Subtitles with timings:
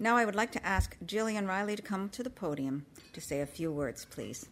[0.00, 3.40] Now I would like to ask Jillian Riley to come to the podium to say
[3.40, 4.48] a few words, please.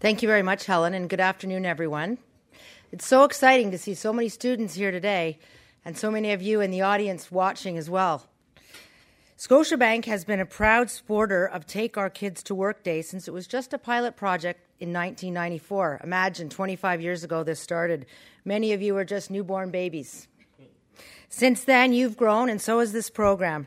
[0.00, 2.16] Thank you very much, Helen, and good afternoon, everyone.
[2.90, 5.38] It's so exciting to see so many students here today
[5.84, 8.29] and so many of you in the audience watching as well.
[9.40, 13.30] Scotiabank has been a proud supporter of Take Our Kids to Work Day since it
[13.30, 16.02] was just a pilot project in 1994.
[16.04, 18.04] Imagine 25 years ago this started.
[18.44, 20.28] Many of you were just newborn babies.
[21.30, 23.66] Since then, you've grown, and so has this program.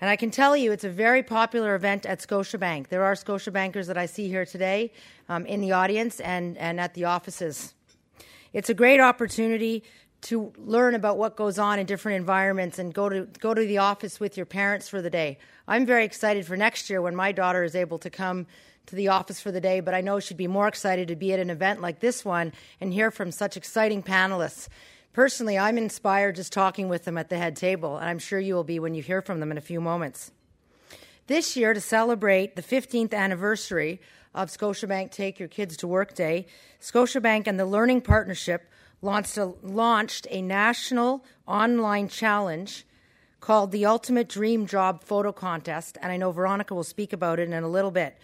[0.00, 2.86] And I can tell you it's a very popular event at Scotiabank.
[2.86, 4.92] There are Scotiabankers that I see here today
[5.28, 7.74] um, in the audience and, and at the offices.
[8.52, 9.82] It's a great opportunity
[10.20, 13.78] to learn about what goes on in different environments and go to, go to the
[13.78, 15.38] office with your parents for the day.
[15.66, 18.46] I'm very excited for next year when my daughter is able to come
[18.86, 21.32] to the office for the day, but I know she'd be more excited to be
[21.32, 24.68] at an event like this one and hear from such exciting panelists
[25.18, 28.54] Personally, I'm inspired just talking with them at the head table, and I'm sure you
[28.54, 30.30] will be when you hear from them in a few moments.
[31.26, 34.00] This year, to celebrate the 15th anniversary
[34.32, 36.46] of Scotiabank Take Your Kids to Work Day,
[36.80, 38.70] Scotiabank and the Learning Partnership
[39.02, 42.84] launched a, launched a national online challenge
[43.40, 47.48] called the Ultimate Dream Job Photo Contest, and I know Veronica will speak about it
[47.48, 48.16] in a little bit.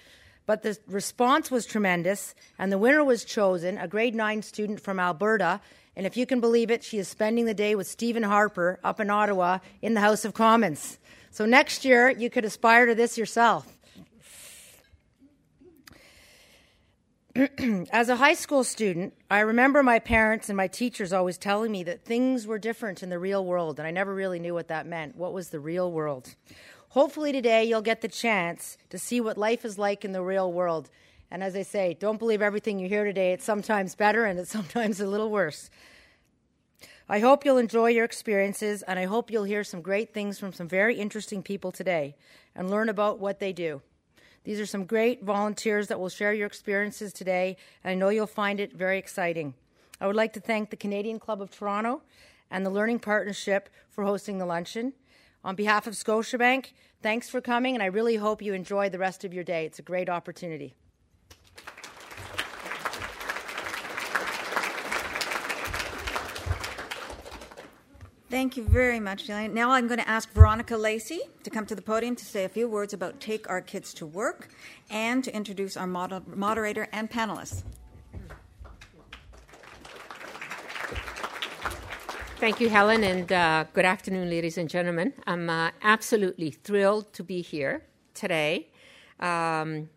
[0.47, 5.01] But the response was tremendous, and the winner was chosen, a grade 9 student from
[5.01, 5.61] Alberta,
[5.97, 8.99] and if you can believe it, she is spending the day with Stephen Harper up
[8.99, 10.99] in Ottawa in the House of Commons.
[11.31, 13.74] So next year, you could aspire to this yourself.
[17.91, 21.83] As a high school student, I remember my parents and my teachers always telling me
[21.85, 24.87] that things were different in the real world, and I never really knew what that
[24.87, 25.17] meant.
[25.17, 26.35] What was the real world?
[26.91, 30.53] Hopefully, today you'll get the chance to see what life is like in the real
[30.53, 30.91] world
[31.35, 33.33] and as I say, don't believe everything you hear today.
[33.33, 35.69] It's sometimes better and it's sometimes a little worse.
[37.09, 40.53] I hope you'll enjoy your experiences, and I hope you'll hear some great things from
[40.53, 42.15] some very interesting people today
[42.55, 43.83] and learn about what they do.
[44.45, 48.27] These are some great volunteers that will share your experiences today, and I know you'll
[48.27, 49.55] find it very exciting.
[50.01, 52.03] I would like to thank the Canadian Club of Toronto
[52.51, 54.93] and the Learning Partnership for hosting the luncheon.
[55.43, 56.73] On behalf of Scotiabank,
[57.03, 59.65] thanks for coming, and I really hope you enjoy the rest of your day.
[59.65, 60.75] It's a great opportunity.
[68.31, 69.53] Thank you very much, Jillian.
[69.53, 72.49] Now I'm going to ask Veronica Lacey to come to the podium to say a
[72.49, 74.49] few words about Take Our Kids to Work
[74.91, 77.63] and to introduce our mod- moderator and panelists.
[82.39, 85.13] Thank you, Helen, and uh, good afternoon, ladies and gentlemen.
[85.27, 88.69] I'm uh, absolutely thrilled to be here today,
[89.21, 89.91] um,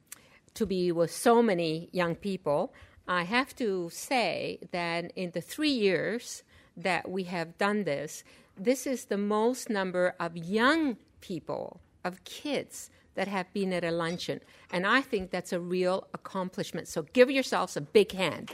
[0.53, 2.73] to be with so many young people.
[3.07, 6.43] I have to say that in the three years
[6.77, 8.23] that we have done this,
[8.55, 13.91] this is the most number of young people, of kids that have been at a
[13.91, 14.39] luncheon.
[14.71, 16.87] And I think that's a real accomplishment.
[16.87, 18.51] So give yourselves a big hand.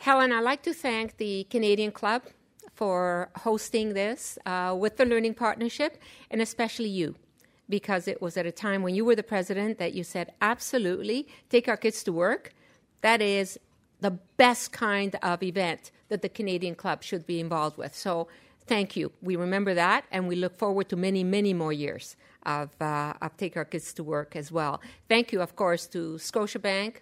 [0.00, 2.22] Helen, I'd like to thank the Canadian Club
[2.74, 7.14] for hosting this uh, with the Learning Partnership, and especially you,
[7.68, 11.26] because it was at a time when you were the president that you said, absolutely,
[11.48, 12.52] take our kids to work.
[13.06, 13.56] That is
[14.00, 17.94] the best kind of event that the Canadian Club should be involved with.
[17.94, 18.26] So
[18.66, 19.12] thank you.
[19.22, 23.36] We remember that, and we look forward to many, many more years of, uh, of
[23.36, 24.80] Take Our Kids to Work as well.
[25.08, 26.94] Thank you, of course, to Scotiabank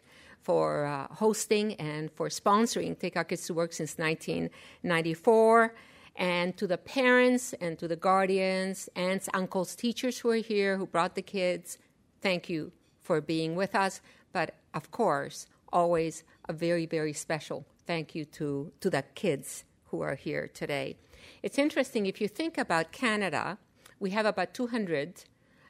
[0.42, 5.74] for uh, hosting and for sponsoring Take Our Kids to Work since 1994.
[6.16, 10.86] And to the parents and to the guardians, aunts, uncles, teachers who are here, who
[10.86, 11.78] brought the kids,
[12.20, 14.02] thank you for being with us.
[14.34, 20.00] But of course, always a very, very special thank you to, to the kids who
[20.00, 20.96] are here today.
[21.42, 23.58] It's interesting, if you think about Canada,
[24.00, 25.24] we have about 200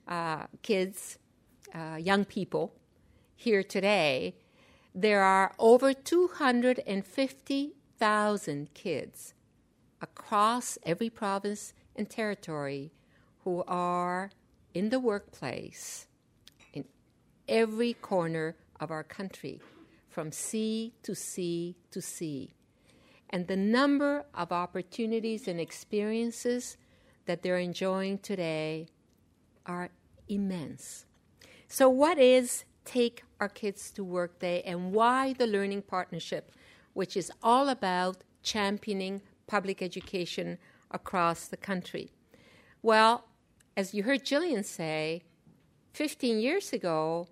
[0.07, 1.19] uh, kids,
[1.75, 2.73] uh, young people
[3.35, 4.37] here today.
[4.95, 9.35] There are over 250,000 kids
[10.01, 12.93] across every province and territory
[13.45, 14.31] who are
[14.73, 16.07] in the workplace
[16.73, 16.85] in
[17.49, 19.61] every corner of our country
[20.15, 22.55] from sea to sea to sea.
[23.31, 26.77] And the number of opportunities and experiences
[27.27, 28.87] that they're enjoying today
[29.67, 29.91] are
[30.29, 31.05] immense.
[31.67, 36.53] So, what is Take Our Kids to Work Day and why the Learning Partnership,
[36.93, 40.59] which is all about championing public education
[40.93, 42.13] across the country?
[42.83, 43.25] Well,
[43.77, 45.25] as you heard Jillian say,
[45.95, 47.27] 15 years ago,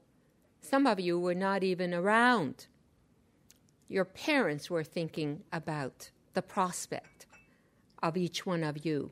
[0.60, 2.66] some of you were not even around.
[3.92, 7.26] Your parents were thinking about the prospect
[8.02, 9.10] of each one of you.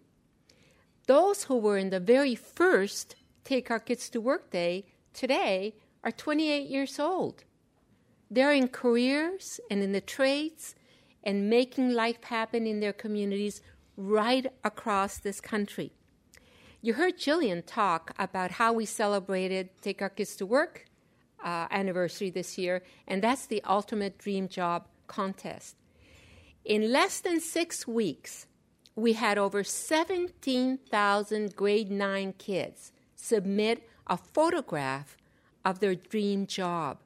[1.06, 6.10] Those who were in the very first Take Our Kids to Work Day today are
[6.10, 7.44] 28 years old.
[8.30, 10.74] They're in careers and in the trades
[11.22, 13.60] and making life happen in their communities
[13.98, 15.92] right across this country.
[16.80, 20.86] You heard Jillian talk about how we celebrated Take Our Kids to Work
[21.44, 25.76] uh, anniversary this year, and that's the Ultimate Dream Job Contest.
[26.64, 28.46] In less than six weeks,
[28.94, 35.16] we had over 17,000 grade 9 kids submit a photograph
[35.64, 36.98] of their dream job.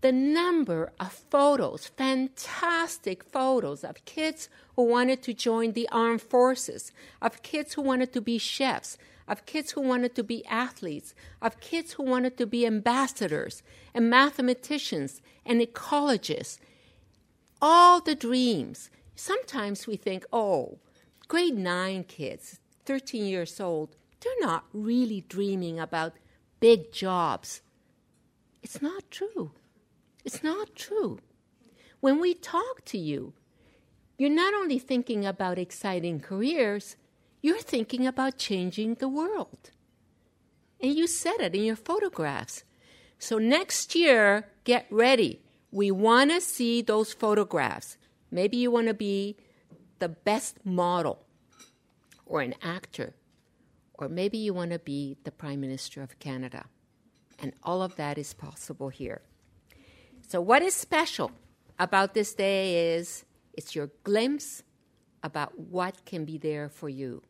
[0.00, 6.92] The number of photos, fantastic photos of kids who wanted to join the armed forces,
[7.20, 8.98] of kids who wanted to be chefs,
[9.32, 13.62] of kids who wanted to be athletes, of kids who wanted to be ambassadors
[13.94, 16.58] and mathematicians and ecologists.
[17.62, 18.90] All the dreams.
[19.16, 20.78] Sometimes we think, oh,
[21.28, 26.12] grade nine kids, 13 years old, they're not really dreaming about
[26.60, 27.62] big jobs.
[28.62, 29.52] It's not true.
[30.26, 31.20] It's not true.
[32.00, 33.32] When we talk to you,
[34.18, 36.96] you're not only thinking about exciting careers,
[37.42, 39.70] you're thinking about changing the world.
[40.80, 42.64] And you said it in your photographs.
[43.18, 45.42] So next year, get ready.
[45.70, 47.96] We want to see those photographs.
[48.30, 49.36] Maybe you want to be
[49.98, 51.24] the best model
[52.26, 53.14] or an actor,
[53.94, 56.64] or maybe you want to be the Prime Minister of Canada.
[57.38, 59.22] And all of that is possible here.
[60.28, 61.32] So, what is special
[61.78, 64.62] about this day is it's your glimpse
[65.22, 67.22] about what can be there for you.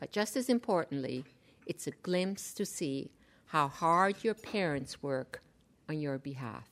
[0.00, 1.24] But just as importantly,
[1.66, 3.10] it's a glimpse to see
[3.46, 5.42] how hard your parents work
[5.88, 6.68] on your behalf.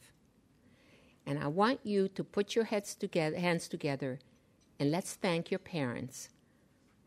[1.26, 4.18] And I want you to put your heads together, hands together
[4.80, 6.30] and let's thank your parents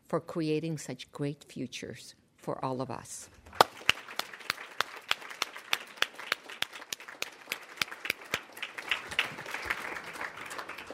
[0.08, 3.30] for creating such great futures for all of us.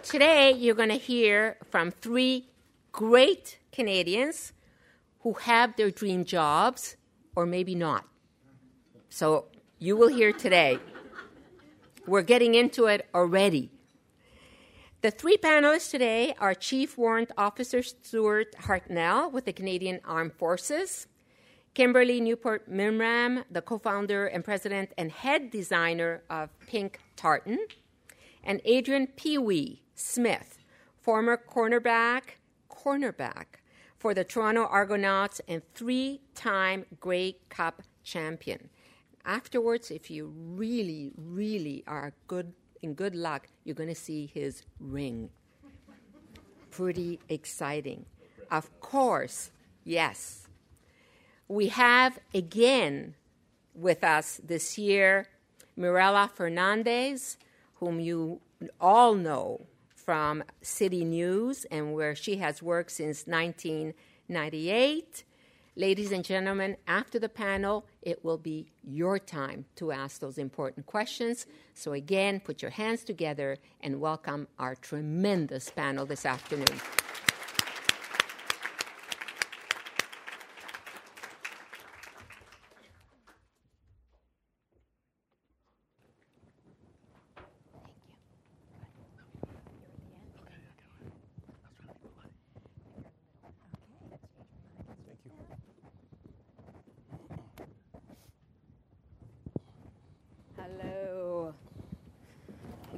[0.03, 2.47] Today, you're going to hear from three
[2.93, 4.53] great Canadians
[5.27, 6.95] who have their dream jobs,
[7.35, 8.05] or maybe not.
[9.09, 9.47] So
[9.77, 10.79] you will hear today.
[12.05, 13.69] We're getting into it already.
[15.01, 21.07] The three panelists today are Chief Warrant Officer Stuart Hartnell with the Canadian Armed Forces,
[21.73, 27.59] Kimberly Newport Mimran, the co founder and president and head designer of Pink Tartan,
[28.45, 30.59] and Adrion Pee Wee Smith,
[31.01, 32.39] former cornerback,
[32.71, 33.56] cornerback
[34.07, 38.69] for the Toronto Argonauts and three time Grey Cup champion.
[39.25, 44.63] Afterwards, if you really, really are good in good luck, you're going to see his
[44.79, 45.29] ring.
[46.71, 48.05] Pretty exciting.
[48.49, 49.51] Of course,
[49.83, 50.47] yes.
[51.49, 53.15] We have again
[53.75, 55.27] with us this year
[55.77, 57.35] Merella Fernandez,
[57.81, 58.39] whom you
[58.79, 59.65] all know
[60.07, 65.25] from City News and where she has worked since 1998.
[65.75, 70.85] Ladies and gentlemen, after the panel, it will be your time to ask those important
[70.85, 71.45] questions.
[71.73, 76.79] So, again, put your hands together and welcome our tremendous panel this afternoon.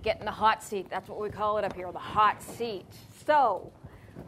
[0.01, 0.89] Get in the hot seat.
[0.89, 2.85] That's what we call it up here, the hot seat.
[3.25, 3.71] So,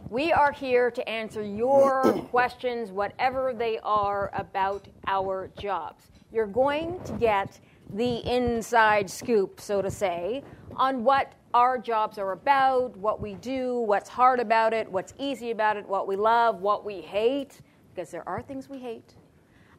[0.09, 6.03] we are here to answer your questions, whatever they are, about our jobs.
[6.31, 7.59] You're going to get
[7.93, 10.43] the inside scoop, so to say,
[10.75, 15.51] on what our jobs are about, what we do, what's hard about it, what's easy
[15.51, 17.59] about it, what we love, what we hate,
[17.93, 19.15] because there are things we hate,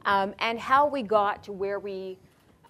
[0.04, 2.18] um, and how we got to where we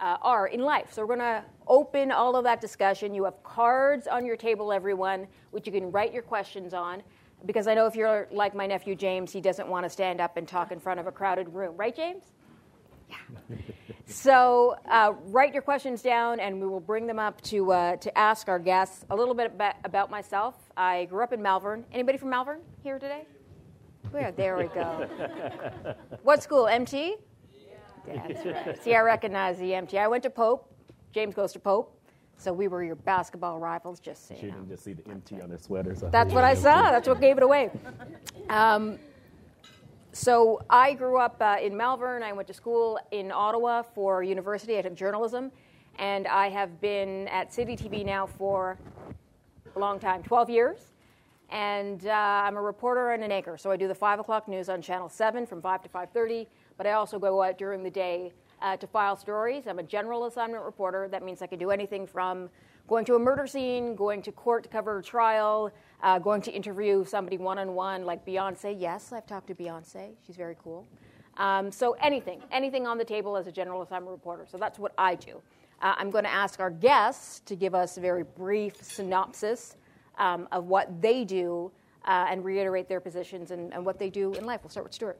[0.03, 0.93] uh, are in life.
[0.93, 3.15] So we're going to open all of that discussion.
[3.15, 7.03] You have cards on your table, everyone, which you can write your questions on.
[7.47, 10.37] Because I know if you're like my nephew James, he doesn't want to stand up
[10.37, 11.77] and talk in front of a crowded room.
[11.77, 12.25] Right, James?
[13.09, 13.57] Yeah.
[14.07, 18.19] so uh, write your questions down, and we will bring them up to, uh, to
[18.19, 19.53] ask our guests a little bit
[19.85, 20.57] about, myself.
[20.77, 21.85] I grew up in Malvern.
[21.93, 23.25] Anybody from Malvern here today?
[24.11, 24.33] Where?
[24.33, 25.09] There we go.
[26.23, 26.67] what school?
[26.67, 27.17] MT?
[28.07, 28.83] That's right.
[28.83, 29.99] See, I recognize the MT.
[29.99, 30.73] I went to Pope.
[31.13, 31.99] James goes to Pope.
[32.39, 34.55] So we were your basketball rivals, just so You know.
[34.55, 36.01] didn't just see the MT on their sweaters.
[36.11, 36.91] That's what I saw.
[36.91, 37.71] That's what gave it away.
[38.49, 38.99] Um,
[40.13, 42.23] so I grew up uh, in Malvern.
[42.23, 44.77] I went to school in Ottawa for university.
[44.77, 45.53] I took journalism,
[45.99, 48.77] and I have been at City TV now for
[49.77, 50.79] a long time 12 years.
[51.49, 53.57] And uh, I'm a reporter and an anchor.
[53.57, 56.87] So I do the 5 o'clock news on Channel 7 from 5 to 5.30, but
[56.87, 59.67] I also go out during the day uh, to file stories.
[59.67, 61.09] I'm a general assignment reporter.
[61.09, 62.49] That means I can do anything from
[62.89, 65.71] going to a murder scene, going to court to cover a trial,
[66.03, 68.77] uh, going to interview somebody one on one, like Beyonce.
[68.79, 70.11] Yes, I've talked to Beyonce.
[70.27, 70.87] She's very cool.
[71.37, 74.47] Um, so anything, anything on the table as a general assignment reporter.
[74.51, 75.41] So that's what I do.
[75.81, 79.77] Uh, I'm going to ask our guests to give us a very brief synopsis
[80.19, 81.73] um, of what they do
[82.05, 84.61] uh, and reiterate their positions and, and what they do in life.
[84.63, 85.19] We'll start with Stuart.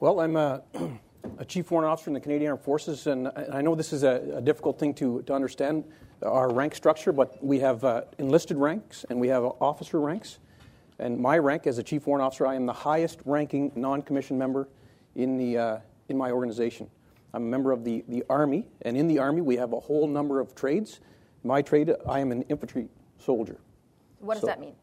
[0.00, 0.62] Well, I'm a,
[1.38, 4.36] a chief warrant officer in the Canadian Armed Forces, and I know this is a,
[4.36, 5.84] a difficult thing to, to understand,
[6.22, 10.38] our rank structure, but we have uh, enlisted ranks and we have officer ranks.
[10.98, 14.38] And my rank as a chief warrant officer, I am the highest ranking non commissioned
[14.38, 14.68] member
[15.16, 15.78] in, the, uh,
[16.08, 16.88] in my organization.
[17.34, 20.08] I'm a member of the, the Army, and in the Army, we have a whole
[20.08, 21.00] number of trades.
[21.44, 22.88] My trade, I am an infantry
[23.18, 23.58] soldier.
[24.18, 24.74] What does So- that mean?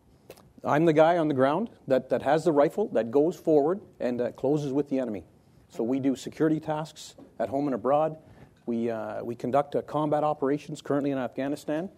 [0.67, 4.19] I'm the guy on the ground that, that has the rifle, that goes forward and
[4.19, 5.23] uh, closes with the enemy.
[5.69, 8.17] So we do security tasks at home and abroad.
[8.65, 11.89] We, uh, we conduct uh, combat operations currently in Afghanistan.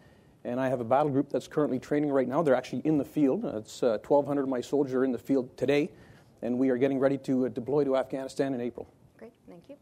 [0.44, 2.44] And I have a battle group that's currently training right now.
[2.44, 3.44] They're actually in the field.
[3.44, 5.90] It's uh, 1,200 of my soldiers are in the field today.
[6.44, 8.88] And we are getting ready to uh, deploy to Afghanistan in April.
[9.18, 9.78] Great, thank you.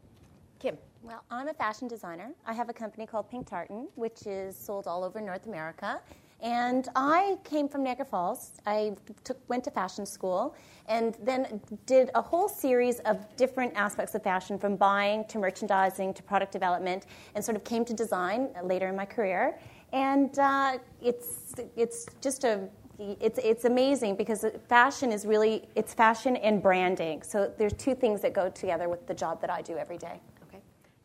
[0.58, 0.78] Kim.
[1.02, 2.32] Well, I'm a fashion designer.
[2.46, 6.00] I have a company called Pink Tartan, which is sold all over North America.
[6.40, 8.52] And I came from Niagara Falls.
[8.64, 10.54] I took, went to fashion school
[10.86, 16.14] and then did a whole series of different aspects of fashion from buying to merchandising
[16.14, 19.58] to product development and sort of came to design later in my career.
[19.92, 22.68] And uh, it's, it's just a
[22.98, 28.20] it's, it's amazing because fashion is really it's fashion and branding so there's two things
[28.22, 30.60] that go together with the job that i do every day Okay.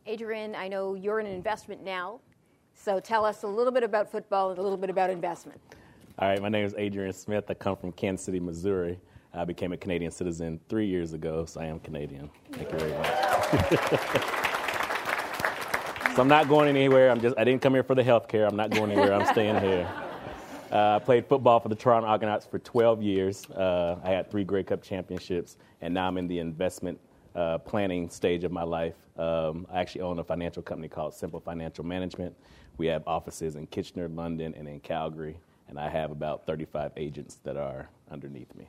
[0.06, 2.20] Adrion, I know you're in investment now.
[2.74, 5.60] So tell us a little bit about football and a little bit about investment.
[6.18, 7.44] All right, my name is Adrion Smith.
[7.48, 8.98] I come from Kansas City, Missouri.
[9.32, 12.30] I became a Canadian citizen three years ago, so I am Canadian.
[12.52, 13.06] Thank you very much.
[16.14, 17.10] so I'm not going anywhere.
[17.10, 18.46] I'm just I didn't come here for the health care.
[18.46, 19.14] I'm not going anywhere.
[19.14, 19.90] I'm staying here.
[20.70, 23.48] Uh, I played football for the Toronto Argonauts for 12 years.
[23.50, 27.00] Uh, I had three Grey Cup championships, and now I'm in the investment
[27.34, 28.94] uh, planning stage of my life.
[29.16, 32.36] Um, I actually own a financial company called Simple Financial Management.
[32.76, 35.36] We have offices in Kitchener, London, and in Calgary,
[35.68, 38.68] and I have about 35 agents that are underneath me.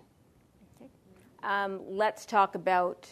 [1.43, 3.11] Um, let's talk about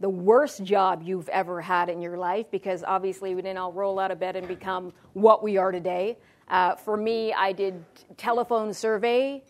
[0.00, 4.00] the worst job you've ever had in your life because obviously we didn't all roll
[4.00, 6.18] out of bed and become what we are today.
[6.48, 7.84] Uh, for me, I did
[8.16, 9.42] telephone survey.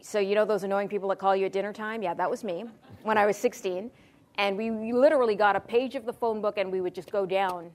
[0.00, 2.00] So, you know those annoying people that call you at dinner time?
[2.00, 2.64] Yeah, that was me
[3.02, 3.90] when I was 16.
[4.38, 7.10] And we, we literally got a page of the phone book and we would just
[7.10, 7.70] go down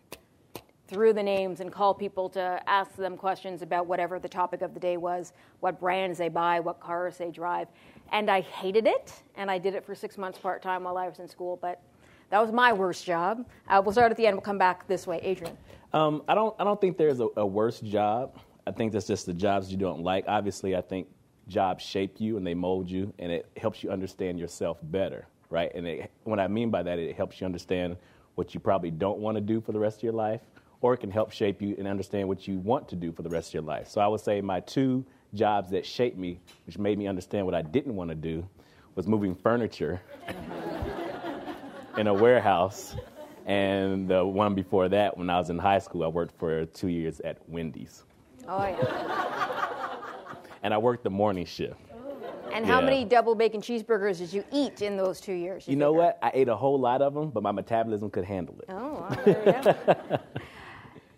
[0.92, 4.74] through the names and call people to ask them questions about whatever the topic of
[4.74, 5.32] the day was,
[5.62, 7.70] what brands they buy, what cars they drive.
[8.12, 11.08] And I hated it, and I did it for six months part time while I
[11.08, 11.82] was in school, but
[12.30, 13.48] that was my worst job.
[13.70, 15.22] Uh, we'll start at the end, we'll come back this way.
[15.24, 15.56] Adrion.
[15.94, 16.56] Um, I don't.
[16.60, 18.38] I don't think there's a, a worse job.
[18.66, 20.26] I think that's just the jobs you don't like.
[20.28, 21.08] Obviously, I think
[21.48, 25.72] jobs shape you and they mold you, and it helps you understand yourself better, right?
[25.74, 27.98] And it, what I mean by that, it helps you understand
[28.36, 30.42] what you probably don't want to do for the rest of your life,
[30.82, 33.30] or it can help shape you and understand what you want to do for the
[33.30, 33.88] rest of your life.
[33.88, 37.56] So I would say my two jobs that shaped me, which made me understand what
[37.56, 38.48] I didn't want to do,
[38.96, 40.02] was moving furniture
[41.98, 42.96] in a warehouse.
[43.46, 46.88] And the one before that, when I was in high school, I worked for two
[46.90, 48.04] years at Wendy's.
[48.48, 49.98] Oh, yeah.
[50.64, 51.80] And I worked the morning shift.
[52.54, 52.86] And how Yeah.
[52.86, 55.68] many double bacon cheeseburgers did you eat in those two years?
[55.68, 56.20] You know what?
[56.22, 58.66] I ate a whole lot of them, but my metabolism could handle it.
[58.70, 60.20] Oh, there you go.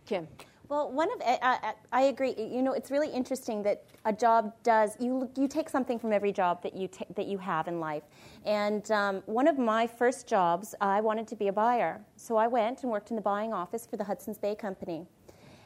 [0.06, 0.28] Kim.
[0.70, 2.34] Well, one of I, I, agree.
[2.38, 6.32] You know, it's really interesting that a job does you you take something from every
[6.32, 8.04] job that you ta- that you have in life.
[8.46, 12.48] And um, one of my first jobs, I wanted to be a buyer, so I
[12.48, 15.06] went and worked in the buying office for the Hudson's Bay Company,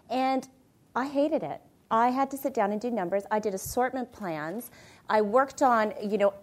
[0.09, 0.47] and
[0.95, 1.61] I hated it.
[1.89, 3.23] I had to sit down and do numbers.
[3.31, 4.71] I did assortment plans.
[5.09, 6.33] I worked on, you know,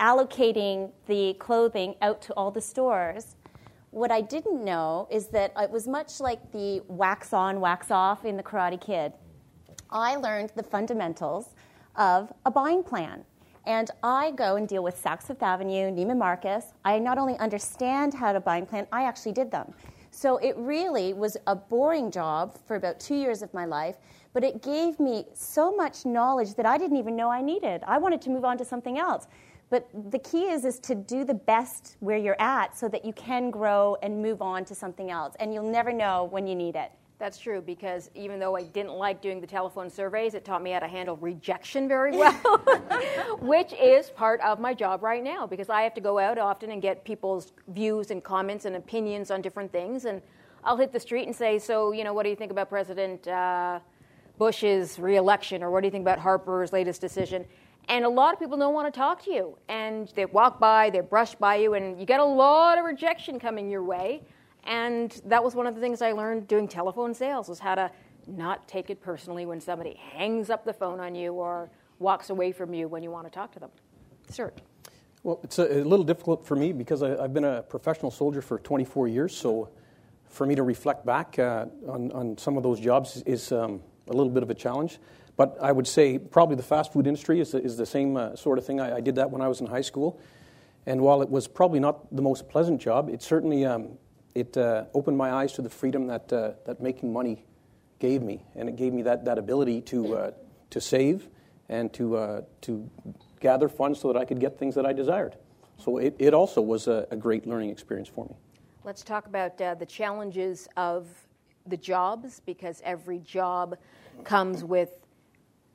[0.00, 3.36] allocating the clothing out to all the stores.
[3.94, 8.24] What I didn't know is that it was much like the wax on, wax off
[8.24, 9.12] in the Karate Kid.
[9.88, 11.54] I learned the fundamentals
[11.94, 13.24] of a buying plan.
[13.66, 16.72] And I go and deal with Saks Fifth Avenue, Neiman Marcus.
[16.84, 19.72] I not only understand how to buying plan, I actually did them.
[20.10, 23.98] So it really was a boring job for about two years of my life,
[24.32, 27.84] but it gave me so much knowledge that I didn't even know I needed.
[27.86, 29.28] I wanted to move on to something else.
[29.70, 33.12] But the key is is to do the best where you're at so that you
[33.12, 35.34] can grow and move on to something else.
[35.40, 36.92] And you'll never know when you need it.
[37.18, 40.72] That's true because even though I didn't like doing the telephone surveys, it taught me
[40.72, 42.32] how to handle rejection very well,
[43.40, 46.72] which is part of my job right now because I have to go out often
[46.72, 50.06] and get people's views and comments and opinions on different things.
[50.06, 50.20] And
[50.64, 53.26] I'll hit the street and say, So, you know, what do you think about President
[53.28, 53.78] uh,
[54.36, 55.62] Bush's reelection?
[55.62, 57.44] Or what do you think about Harper's latest decision?
[57.88, 59.58] And a lot of people don't want to talk to you.
[59.68, 63.38] And they walk by, they brush by you, and you get a lot of rejection
[63.38, 64.22] coming your way.
[64.64, 67.90] And that was one of the things I learned doing telephone sales was how to
[68.26, 72.52] not take it personally when somebody hangs up the phone on you or walks away
[72.52, 73.70] from you when you want to talk to them.
[74.32, 74.52] Sure.
[75.22, 78.40] Well, it's a, a little difficult for me because I, have been a professional soldier
[78.40, 79.36] for 24 years.
[79.36, 79.70] So
[80.28, 84.12] for me to reflect back uh, on, on some of those jobs is um, a
[84.12, 84.98] little bit of a challenge.
[85.36, 88.36] But I would say probably the fast food industry is the, is the same uh,
[88.36, 88.80] sort of thing.
[88.80, 90.20] I, I, did that when I was in high school.
[90.86, 93.98] And while it was probably not the most pleasant job, it certainly um,
[94.34, 97.44] it uh, opened my eyes to the freedom that, uh, that making money
[97.98, 98.44] gave me.
[98.54, 100.30] And it gave me that, that ability to, uh,
[100.70, 101.28] to save
[101.68, 102.88] and to, uh, to
[103.40, 105.36] gather funds so that I could get things that I desired.
[105.78, 108.34] So it, it also was a, a great learning experience for me.
[108.84, 111.08] Let's talk about uh, the challenges of
[111.66, 113.78] the jobs because every job
[114.24, 115.03] comes with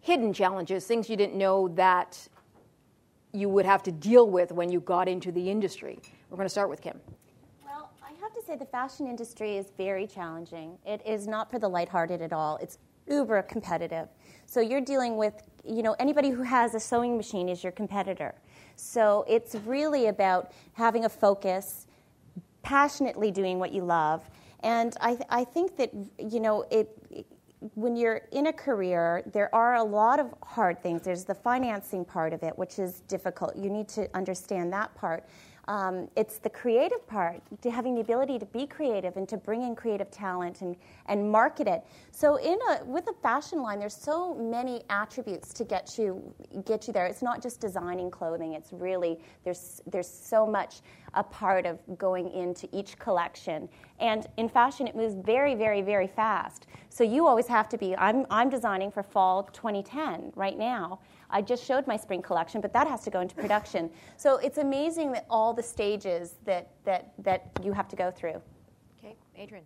[0.02, 2.28] hidden challenges, things you didn't know that
[3.34, 6.00] you would have to deal with when you got into the industry.
[6.30, 7.00] We're going to start with Kim.
[7.66, 10.78] Well, I have to say the fashion industry is very challenging.
[10.86, 12.58] It is not for the lighthearted at all.
[12.62, 14.08] It's uber competitive.
[14.46, 18.34] So you're dealing with, you know, anybody who has a sewing machine is your competitor.
[18.76, 21.88] So it's really about having a focus,
[22.62, 24.30] passionately doing what you love.
[24.62, 27.26] And I, th- I think that, you know, it, it
[27.76, 31.02] when you're in a career, there are a lot of hard things.
[31.02, 33.56] There's the financing part of it, which is difficult.
[33.56, 35.26] You need to understand that part.
[35.70, 39.62] Um, it's the creative part, to having the ability to be creative and to bring
[39.62, 41.84] in creative talent and, and market it.
[42.10, 46.34] So in a with a fashion line, there's so many attributes to get you
[46.66, 47.06] get you there.
[47.06, 48.54] It's not just designing clothing.
[48.54, 50.82] It's really there's there's so much
[51.14, 53.70] a part of going into each collection.
[54.00, 56.66] And in fashion, it moves very, very, very fast.
[56.90, 57.96] So you always have to be.
[57.96, 61.00] I'm I'm designing for fall 2010 right now.
[61.30, 63.90] I just showed my spring collection, but that has to go into production.
[64.18, 68.42] So it's amazing that all the stages that, that, that you have to go through.
[68.98, 69.62] Okay, Adrion.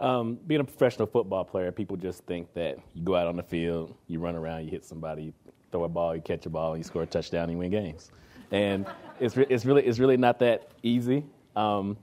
[0.00, 3.42] Um, being a professional football player, people just think that you go out on the
[3.42, 5.32] field, you run around, you hit somebody, you
[5.70, 8.10] throw a ball, you catch a ball, you score a touchdown, you win games.
[8.50, 8.86] And
[9.20, 11.24] it's, re- it's, really, it's really not that easy.
[11.54, 11.96] Um,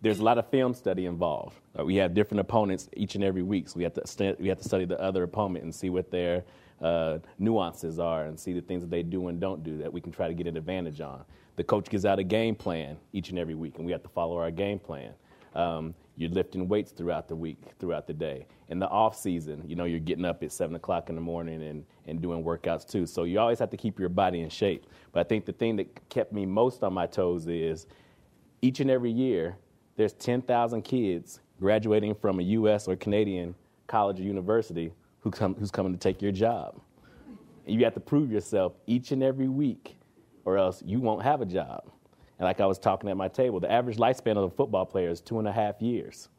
[0.00, 1.56] there's a lot of film study involved.
[1.78, 4.48] Uh, we have different opponents each and every week, so we have to st- we
[4.48, 6.42] have to study the other opponent and see what their
[6.80, 10.00] uh, nuances are and see the things that they do and don't do that we
[10.00, 11.24] can try to get an advantage on.
[11.56, 14.08] The coach gives out a game plan each and every week, and we have to
[14.08, 15.12] follow our game plan.
[15.54, 18.46] Um, you're lifting weights throughout the week, throughout the day.
[18.68, 21.62] In the off season, you know, you're getting up at seven o'clock in the morning
[21.62, 23.06] and, and doing workouts too.
[23.06, 24.86] So you always have to keep your body in shape.
[25.12, 27.86] But I think the thing that kept me most on my toes is
[28.62, 29.56] each and every year,
[29.96, 32.86] there's 10,000 kids graduating from a U.S.
[32.86, 33.54] or Canadian
[33.86, 36.80] college or university who come, who's coming to take your job.
[37.66, 39.96] You have to prove yourself each and every week,
[40.44, 41.90] or else you won't have a job.
[42.38, 45.10] And like I was talking at my table, the average lifespan of a football player
[45.10, 46.30] is two and a half years.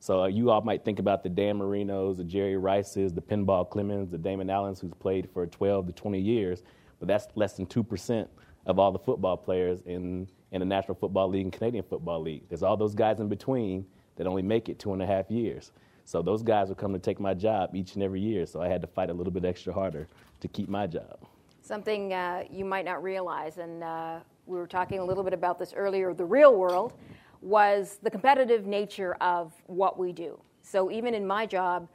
[0.00, 3.68] So uh, you all might think about the Dan Marinos, the Jerry Rices, the Pinball
[3.68, 6.62] Clemons, the Damon Allens, who's played for 12 to 20 years,
[7.00, 8.28] but that's less than 2%
[8.66, 12.44] of all the football players in, in the National Football League and Canadian Football League.
[12.48, 13.84] There's all those guys in between
[14.16, 15.72] that only make it two and a half years.
[16.08, 18.46] So those guys would come to take my job each and every year.
[18.46, 20.08] So I had to fight a little bit extra harder
[20.40, 21.18] to keep my job.
[21.60, 25.58] Something uh, you might not realize, and uh, we were talking a little bit about
[25.58, 26.94] this earlier, the real world
[27.42, 30.40] was the competitive nature of what we do.
[30.62, 31.86] So even in my job,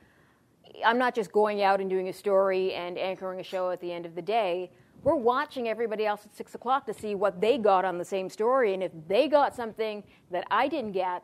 [0.86, 3.91] I'm not just going out and doing a story and anchoring a show at the
[3.91, 4.69] end of the day.
[5.02, 8.30] We're watching everybody else at six o'clock to see what they got on the same
[8.30, 8.76] story.
[8.76, 11.23] And if they got something that I didn't get,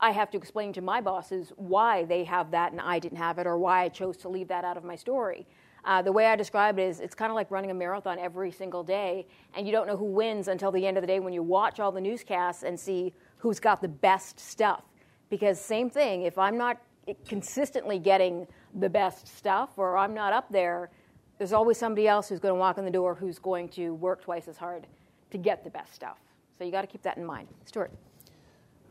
[0.00, 3.38] I have to explain to my bosses why they have that and I didn't have
[3.38, 5.46] it, or why I chose to leave that out of my story.
[5.84, 8.50] Uh, the way I describe it is it's kind of like running a marathon every
[8.50, 11.32] single day, and you don't know who wins until the end of the day when
[11.32, 14.84] you watch all the newscasts and see who's got the best stuff.
[15.28, 16.80] Because, same thing, if I'm not
[17.28, 20.90] consistently getting the best stuff or I'm not up there,
[21.38, 24.22] there's always somebody else who's going to walk in the door who's going to work
[24.22, 24.86] twice as hard
[25.30, 26.18] to get the best stuff.
[26.58, 27.48] So you got to keep that in mind.
[27.64, 27.90] Stuart.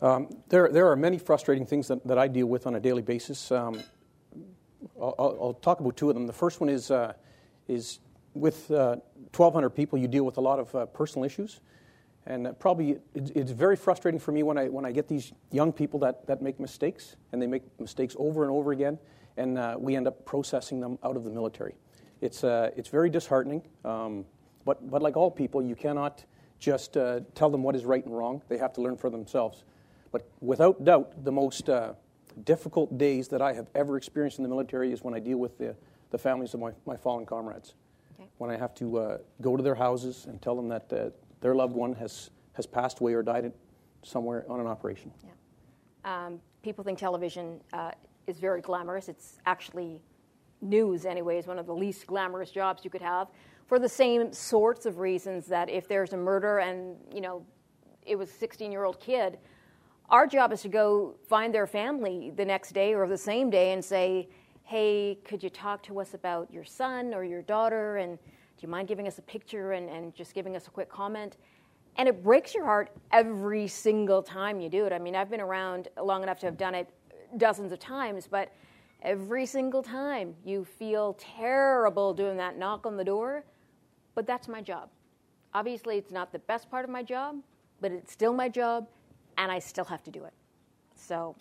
[0.01, 3.01] Um, there, there are many frustrating things that, that I deal with on a daily
[3.01, 3.51] basis.
[3.51, 3.81] Um,
[4.99, 6.25] I'll, I'll, talk about two of them.
[6.25, 7.13] The first one is, uh,
[7.67, 7.99] is
[8.33, 8.95] with uh,
[9.35, 11.59] 1,200 people, you deal with a lot of uh, personal issues.
[12.25, 15.33] And uh, probably it's, it's very frustrating for me when I, when I get these
[15.51, 18.97] young people that, that make mistakes, and they make mistakes over and over again,
[19.35, 21.75] and uh, we end up processing them out of the military.
[22.21, 24.25] It's, uh, it's very disheartening, um,
[24.63, 26.23] but, but like all people, you cannot
[26.59, 28.41] just tell them what is right and wrong.
[28.49, 29.63] They have to learn for themselves.
[30.11, 31.93] But without doubt, the most uh,
[32.43, 35.57] difficult days that I have ever experienced in the military is when I deal with
[35.57, 35.75] the,
[36.11, 37.75] the families of my, my fallen comrades.
[38.19, 38.29] Okay.
[38.37, 41.09] When I have to uh, go to their houses and tell them that uh,
[41.41, 43.51] their loved one has, has passed away or died
[44.03, 45.11] somewhere on an operation.
[45.23, 46.25] Yeah.
[46.25, 47.91] Um, people think television uh,
[48.27, 49.09] is very glamorous.
[49.09, 50.01] It's actually
[50.61, 53.27] news, anyways, one of the least glamorous jobs you could have
[53.69, 57.45] for the same sorts of reasons that if there's a murder and, you know,
[58.05, 59.37] it was a 16 year old kid,
[60.09, 63.73] our job is to go find their family the next day or the same day
[63.73, 64.27] and say,
[64.63, 67.97] hey, could you talk to us about your son or your daughter?
[67.97, 70.89] And do you mind giving us a picture and, and just giving us a quick
[70.89, 71.37] comment?
[71.97, 74.93] And it breaks your heart every single time you do it.
[74.93, 76.89] I mean, I've been around long enough to have done it
[77.37, 78.51] dozens of times, but
[79.01, 83.43] every single time you feel terrible doing that knock on the door,
[84.15, 84.89] but that's my job.
[85.53, 87.37] Obviously, it's not the best part of my job,
[87.81, 88.87] but it's still my job
[89.39, 90.33] and I still have to do it.
[90.95, 91.35] So,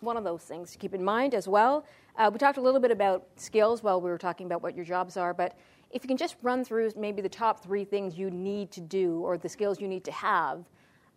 [0.00, 1.84] one of those things to keep in mind as well.
[2.16, 4.84] Uh, we talked a little bit about skills while we were talking about what your
[4.84, 5.56] jobs are, but
[5.90, 9.20] if you can just run through maybe the top three things you need to do
[9.20, 10.64] or the skills you need to have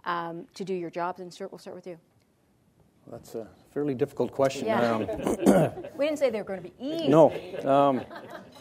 [0.06, 1.98] um, to do your jobs, and we'll start with you.
[3.12, 4.68] That's a fairly difficult question.
[4.68, 4.94] Yeah.
[4.94, 5.00] Um,
[5.98, 7.08] we didn't say they were going to be easy.
[7.08, 7.34] No.
[7.64, 8.02] Um,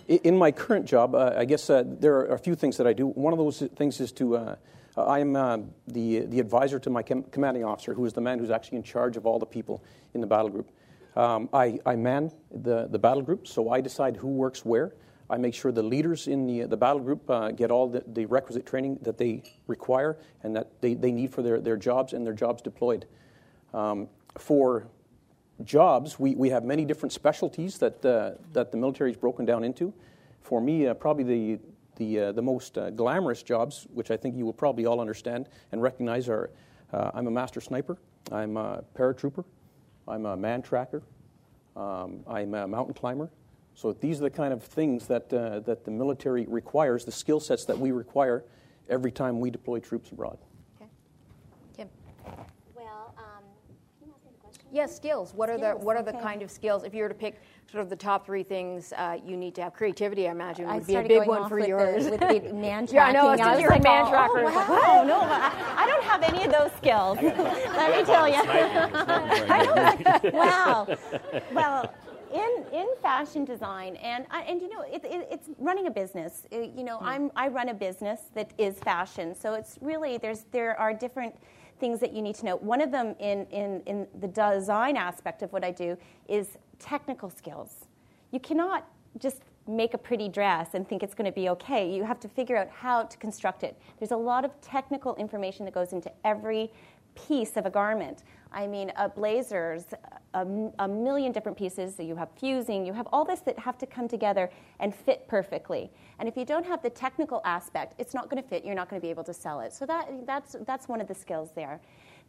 [0.09, 2.93] in my current job, uh, I guess uh, there are a few things that I
[2.93, 3.07] do.
[3.07, 4.57] One of those things is to
[4.97, 8.21] uh, I am uh, the, the advisor to my com- commanding officer, who is the
[8.21, 9.83] man who's actually in charge of all the people
[10.15, 10.71] in the battle group.
[11.17, 14.95] Um, I, I man the, the battle group, so I decide who works where.
[15.31, 18.27] I make sure the leaders in the, the battle group uh, get all the, the
[18.27, 22.27] requisite training that they require and that they, they need for their, their jobs and
[22.27, 23.07] their jobs deployed.
[23.73, 24.87] Um, for
[25.63, 29.65] jobs, we, we have many different specialties that, uh, that the military is broken down
[29.65, 29.95] into.
[30.43, 31.61] For me, uh, probably the,
[31.97, 35.49] the, uh, the most uh, glamorous jobs, which I think you will probably all understand
[35.73, 36.51] and recognize, are
[36.93, 37.99] uh, I'm a master sniper,
[38.31, 39.45] I'm a paratrooper,
[40.07, 41.03] I'm a man tracker,
[41.77, 43.31] um, I'm a mountain climber.
[43.75, 47.41] So these are the kind of things that, uh, that the military requires, the skill
[47.41, 48.45] sets that we require
[48.89, 50.39] every time we deploy troops abroad.
[50.77, 50.91] Okay.
[51.77, 51.89] Kim.
[52.77, 53.43] Well, um,
[54.75, 55.33] Yes, skills.
[55.35, 56.83] What skills, are the what are the kind of skills?
[56.83, 59.63] If you were to pick sort of the top three things uh, you need to
[59.63, 59.73] have.
[59.73, 62.07] Creativity, I imagine, would I be a big one for with yours.
[62.07, 62.95] The, with the man tracking.
[62.95, 63.31] yeah, I know.
[63.31, 64.41] It's I you're like, man oh, tracker.
[64.41, 64.67] Oh, wow.
[64.71, 67.19] oh no, I, I, don't have any of those skills.
[67.23, 68.43] Let me tell you.
[70.33, 70.89] wow.
[71.53, 71.95] Well,
[72.35, 76.49] in, in fashion design, and and you know, it, it, it's running a business.
[76.51, 77.03] It, you know, mm.
[77.03, 81.37] I'm I run a business that is fashion, so it's really there's there are different
[81.81, 82.57] things that you need to know.
[82.57, 85.97] One of them in, in, in the design aspect of what I do
[86.29, 87.87] is technical skills.
[88.31, 91.91] You cannot just make a pretty dress and think it's going to be okay.
[91.91, 93.79] You have to figure out how to construct it.
[93.99, 96.71] There's a lot of technical information that goes into every
[97.15, 98.25] piece of a garment.
[98.53, 101.97] I mean, a blazer's uh, a, a, million different pieces.
[101.97, 105.27] So you have fusing, you have all this that have to come together and fit
[105.29, 105.91] perfectly.
[106.19, 108.65] And if you don't have the technical aspect, it's not going to fit.
[108.65, 109.73] You're not going to be able to sell it.
[109.73, 111.81] So that, that's, that's one of the skills there.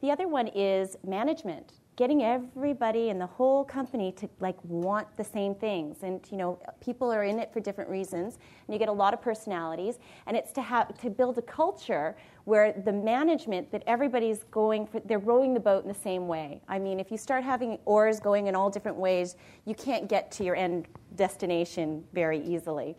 [0.02, 5.24] The other one is management getting everybody in the whole company to like want the
[5.24, 6.04] same things.
[6.04, 9.14] And you know people are in it for different reasons and you get a lot
[9.14, 10.00] of personalities.
[10.28, 15.00] And it's to have to build a culture where the management that everybody's going for
[15.02, 16.62] they're rowing the boat in the same way.
[16.68, 20.32] I mean if you start having oars going in all different ways you can't get
[20.32, 22.98] to your end destination very easily.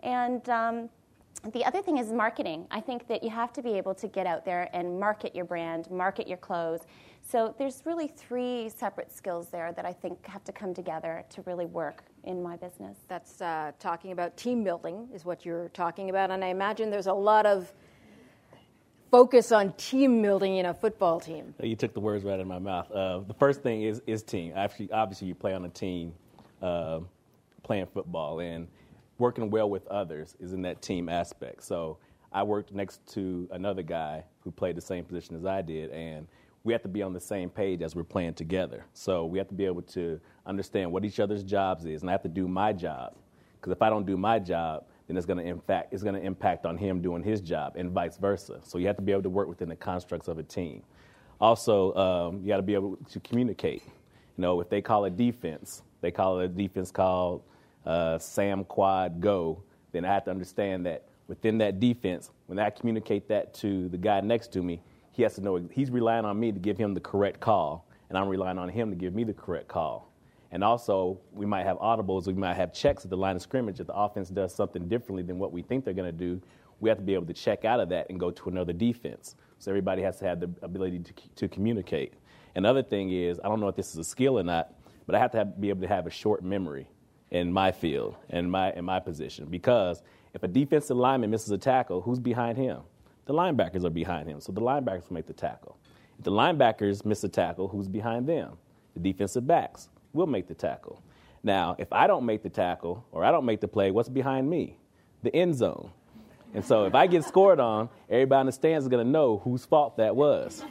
[0.00, 0.88] And um,
[1.52, 2.66] the other thing is marketing.
[2.70, 5.44] I think that you have to be able to get out there and market your
[5.44, 6.80] brand, market your clothes.
[7.22, 11.42] So there's really three separate skills there that I think have to come together to
[11.42, 12.96] really work in my business.
[13.06, 16.30] That's uh, talking about team building, is what you're talking about.
[16.30, 17.72] And I imagine there's a lot of
[19.10, 21.54] focus on team building in a football team.
[21.62, 22.90] You took the words right out of my mouth.
[22.90, 24.52] Uh, the first thing is, is team.
[24.56, 26.14] Actually, obviously, you play on a team
[26.62, 27.00] uh,
[27.62, 28.40] playing football.
[28.40, 28.68] And
[29.18, 31.64] working well with others is in that team aspect.
[31.64, 31.98] So
[32.32, 36.26] I worked next to another guy who played the same position as I did, and
[36.64, 38.84] we have to be on the same page as we're playing together.
[38.92, 42.12] So we have to be able to understand what each other's jobs is, and I
[42.12, 43.14] have to do my job.
[43.54, 46.20] Because if I don't do my job, then it's going to impact it's going to
[46.20, 48.60] impact on him doing his job, and vice versa.
[48.62, 50.82] So you have to be able to work within the constructs of a team.
[51.40, 53.82] Also, um, you got to be able to communicate.
[53.84, 57.42] You know, if they call a defense, they call a defense called
[57.86, 59.62] uh, Sam Quad Go,
[59.92, 63.98] then I have to understand that within that defense, when I communicate that to the
[63.98, 64.80] guy next to me,
[65.12, 68.16] he has to know he's relying on me to give him the correct call, and
[68.16, 70.12] I'm relying on him to give me the correct call.
[70.50, 73.80] And also, we might have audibles, we might have checks at the line of scrimmage.
[73.80, 76.40] If the offense does something differently than what we think they're going to do,
[76.80, 79.34] we have to be able to check out of that and go to another defense.
[79.58, 82.14] So everybody has to have the ability to, to communicate.
[82.54, 84.72] Another thing is, I don't know if this is a skill or not,
[85.06, 86.86] but I have to have, be able to have a short memory
[87.30, 90.02] in my field and my in my position because
[90.34, 92.80] if a defensive lineman misses a tackle, who's behind him?
[93.26, 95.76] The linebackers are behind him, so the linebackers will make the tackle.
[96.18, 98.56] If the linebackers miss a tackle, who's behind them?
[98.94, 101.02] The defensive backs will make the tackle.
[101.42, 104.48] Now, if I don't make the tackle or I don't make the play, what's behind
[104.48, 104.76] me?
[105.22, 105.90] The end zone.
[106.54, 109.38] And so if I get scored on, everybody in the stands is going to know
[109.38, 110.64] whose fault that was.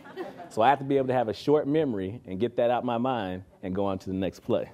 [0.49, 2.79] So I have to be able to have a short memory and get that out
[2.79, 4.71] of my mind and go on to the next play.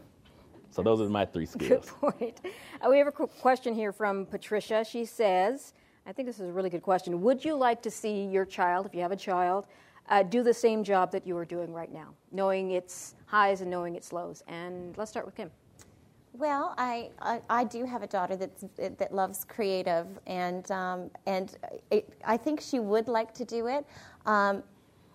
[0.74, 1.92] So those are my three skills.
[2.02, 2.42] Good point.
[2.82, 4.84] Uh, we have a question here from Patricia.
[4.84, 5.74] She says,
[6.08, 7.22] I think this is a really good question.
[7.22, 9.68] Would you like to see your child, if you have a child,
[10.10, 13.70] uh, do the same job that you are doing right now, knowing its highs and
[13.70, 14.42] knowing its lows?
[14.48, 15.52] And let's start with Kim.
[16.34, 21.56] Well, I, I, I, do have a daughter that's, that loves creative, and, um, and
[21.92, 23.86] it, I think she would like to do it.
[24.26, 24.64] Um,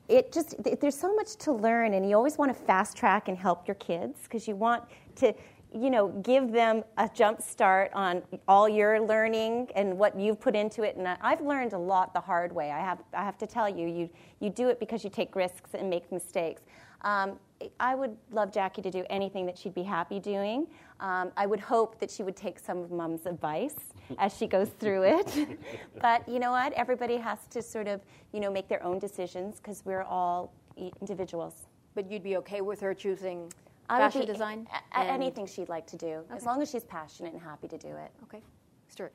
[0.09, 3.37] it just, there's so much to learn, and you always want to fast track and
[3.37, 4.85] help your kids because you want
[5.19, 5.35] to,
[5.75, 10.57] you know, give them a jump start on all your learning and what you've put
[10.57, 10.97] into it.
[10.97, 12.71] And I've learned a lot the hard way.
[12.71, 15.71] I have, I have to tell you, you, you do it because you take risks
[15.75, 16.63] and make mistakes.
[17.03, 17.39] Um,
[17.81, 20.67] I would love Jackie to do anything that she'd be happy doing.
[21.01, 23.77] Um, I would hope that she would take some of mom's advice
[24.19, 25.59] as she goes through it.
[26.01, 26.73] but you know what?
[26.73, 28.01] Everybody has to sort of,
[28.33, 30.53] you know, make their own decisions because we're all
[31.01, 31.67] individuals.
[31.95, 33.53] But you'd be okay with her choosing
[33.89, 34.69] fashion be, design?
[34.95, 36.37] A- anything she'd like to do, okay.
[36.37, 38.11] as long as she's passionate and happy to do it.
[38.25, 38.43] Okay.
[38.89, 39.13] Stuart.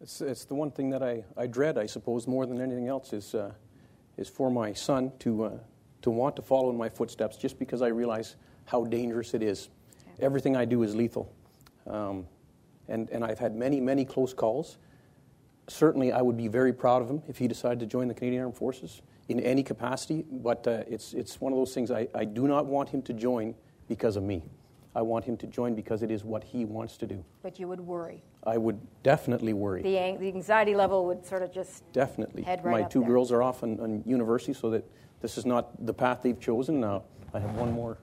[0.00, 3.12] It's, it's the one thing that I, I dread, I suppose, more than anything else
[3.12, 3.52] is, uh,
[4.16, 5.58] is for my son to, uh,
[6.02, 9.70] to want to follow in my footsteps just because I realize how dangerous it is.
[10.20, 11.32] Everything I do is lethal.
[11.86, 12.26] Um,
[12.88, 14.78] and, and I've had many, many close calls.
[15.68, 18.42] Certainly, I would be very proud of him if he decided to join the Canadian
[18.42, 22.24] Armed Forces in any capacity, but uh, it's, it's one of those things I, I
[22.24, 23.54] do not want him to join
[23.88, 24.42] because of me.
[24.94, 27.22] I want him to join because it is what he wants to do.
[27.42, 28.22] But you would worry.
[28.44, 29.82] I would definitely worry.
[29.82, 32.42] The, the anxiety level would sort of just definitely.
[32.42, 33.08] Head right My two there.
[33.10, 34.88] girls are off on, on university, so that
[35.20, 36.80] this is not the path they've chosen.
[36.80, 37.02] Now
[37.34, 37.98] I have one more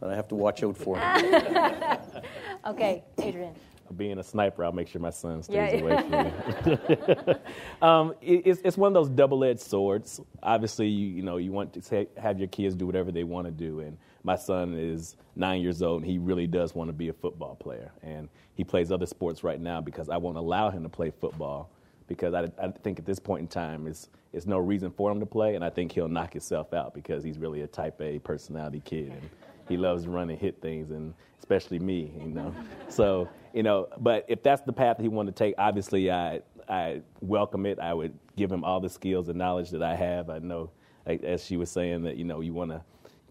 [0.00, 0.96] that I have to watch out for.
[2.66, 3.54] okay, Adrion.
[3.96, 5.80] Being a sniper, I'll make sure my son stays Yeah.
[5.80, 7.34] away from me.
[7.82, 10.18] um, it, it's, it's one of those double-edged swords.
[10.42, 13.46] Obviously, you, you know you want to say, have your kids do whatever they want
[13.46, 16.92] to do, and my son is nine years old, and he really does want to
[16.92, 20.70] be a football player, and he plays other sports right now because I won't allow
[20.70, 21.70] him to play football
[22.06, 25.20] because I, I think at this point in time it's, is no reason for him
[25.20, 28.18] to play, and I think he'll knock himself out because he's really a Type A
[28.18, 29.30] personality kid, and
[29.68, 32.54] he loves to run and hit things, and especially me, you know.
[32.88, 37.02] so you know, but if that's the path he wanted to take, obviously I I
[37.20, 37.78] welcome it.
[37.78, 40.30] I would give him all the skills and knowledge that I have.
[40.30, 40.70] I know,
[41.06, 42.82] as she was saying, that you know you want to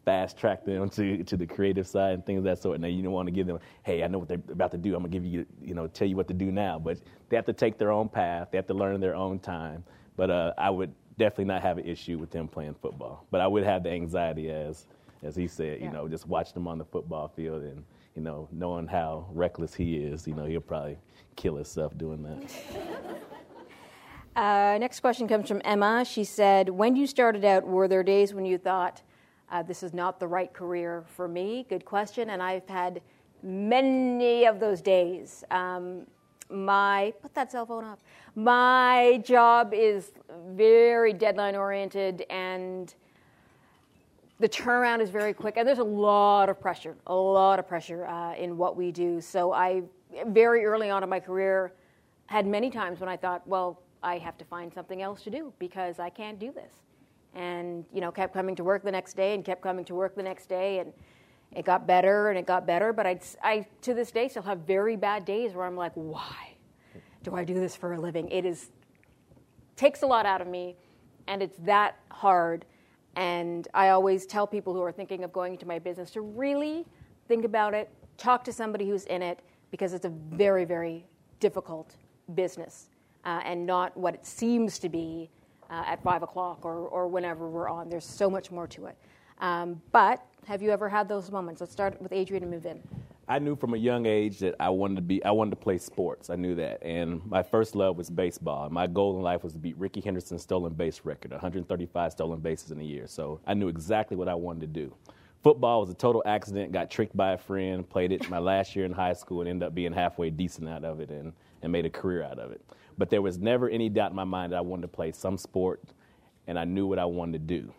[0.06, 2.80] fast track them to to the creative side and things of that sort.
[2.80, 4.96] Now you don't want to give them, hey, I know what they're about to do.
[4.96, 6.80] I'm gonna give you, you know, tell you what to do now.
[6.80, 8.50] But they have to take their own path.
[8.52, 9.84] They have to learn their own time.
[10.18, 13.26] But uh, I would definitely not have an issue with them playing football.
[13.32, 14.88] But I would have the anxiety, as
[15.24, 17.84] as he said, you know, just watching them on the football field and
[18.16, 20.28] you know knowing how reckless he is.
[20.28, 20.98] You know, he'll probably
[21.36, 22.52] kill himself doing that.
[24.34, 26.06] Uh, next question comes from Emma.
[26.06, 29.02] She said, When you started out, were there days when you thought,
[29.52, 31.66] uh, this is not the right career for me?
[31.70, 32.32] Good question.
[32.32, 33.02] And I've had
[33.44, 35.44] many of those days.
[35.52, 36.08] Um,
[36.50, 38.00] my, put that cell phone up.
[38.36, 40.12] My job is
[40.50, 42.94] very deadline oriented and
[44.42, 48.08] the turnaround is very quick, and there's a lot of pressure, a lot of pressure
[48.08, 49.22] uh, in what we do.
[49.22, 49.84] So I,
[50.28, 51.74] very early on in my career,
[52.26, 55.54] had many times when I thought, well, I have to find something else to do
[55.60, 56.74] because I can't do this,
[57.34, 60.16] and you know, kept coming to work the next day and kept coming to work
[60.16, 60.94] the next day, and
[61.52, 62.94] it got better and it got better.
[62.94, 66.56] But I'd, I, to this day, still have very bad days where I'm like, why
[67.24, 68.30] do I do this for a living?
[68.30, 68.70] It is
[69.76, 70.76] takes a lot out of me,
[71.28, 72.66] and it's that hard.
[73.16, 76.86] And I always tell people who are thinking of going into my business to really
[77.28, 79.40] think about it, talk to somebody who's in it,
[79.72, 81.06] because it's a very, very
[81.40, 81.96] difficult
[82.36, 82.90] business
[83.26, 85.30] uh, and not what it seems to be
[85.72, 87.90] uh, at five o'clock or, or whenever we're on.
[87.90, 88.98] There's so much more to it.
[89.40, 91.62] Um, but have you ever had those moments?
[91.62, 92.82] Let's start with Adrion and move in.
[93.28, 95.78] I knew from a young age that I wanted to be I wanted to play
[95.78, 96.30] sports.
[96.30, 96.84] I knew that.
[96.84, 98.70] And my first love was baseball.
[98.70, 102.72] My goal in life was to beat Rickey Henderson's stolen base record, 135 stolen bases
[102.72, 103.08] in a year.
[103.08, 104.94] So I knew exactly what I wanted to do.
[105.44, 108.86] Football was a total accident, got tricked by a friend, played it my last year
[108.86, 111.86] in high school and ended up being halfway decent out of it and, and made
[111.86, 112.62] a career out of it.
[113.02, 115.36] But there was never any doubt in my mind that I wanted to play some
[115.36, 115.82] sport
[116.46, 117.74] and I knew what I wanted to do.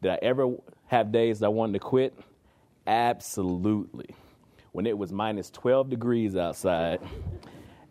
[0.00, 0.54] Did I ever
[0.86, 2.14] have days that I wanted to quit?
[2.86, 4.14] Absolutely
[4.74, 7.00] when it was minus 12 degrees outside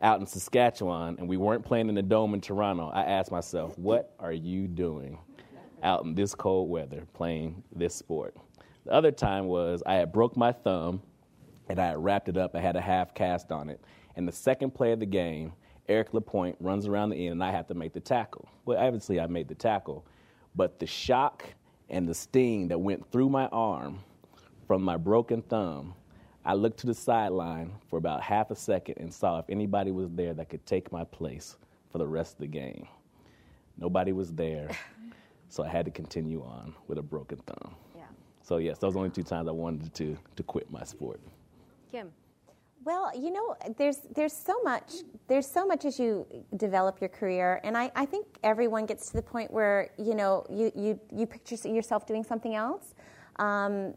[0.01, 3.79] out in Saskatchewan and we weren't playing in the dome in Toronto, I asked myself,
[3.79, 5.17] what are you doing
[5.81, 8.35] out in this cold weather playing this sport?
[8.85, 11.01] The other time was I had broke my thumb
[11.69, 12.53] and I had wrapped it up.
[12.53, 13.79] I had a half cast on it.
[14.17, 15.53] And the second play of the game,
[15.89, 18.47] Eric Lapointe runs around the end and I have to make the tackle.
[18.65, 20.05] Well, obviously I made the tackle,
[20.55, 21.45] but the shock
[21.89, 23.99] and the sting that went through my arm
[24.67, 25.93] from my broken thumb
[26.45, 30.09] I looked to the sideline for about half a second and saw if anybody was
[30.11, 31.57] there that could take my place
[31.89, 32.85] for the rest of the game.
[33.77, 34.69] Nobody was there,
[35.47, 37.75] so I had to continue on with a broken thumb.
[37.95, 38.03] Yeah.
[38.41, 41.21] So yes, those are only two times I wanted to to quit my sport.
[41.89, 42.11] Kim.
[42.85, 44.93] Well, you know, there's there's so much
[45.27, 46.25] there's so much as you
[46.57, 50.45] develop your career, and I, I think everyone gets to the point where you know
[50.49, 52.93] you you, you picture yourself doing something else,
[53.39, 53.93] um,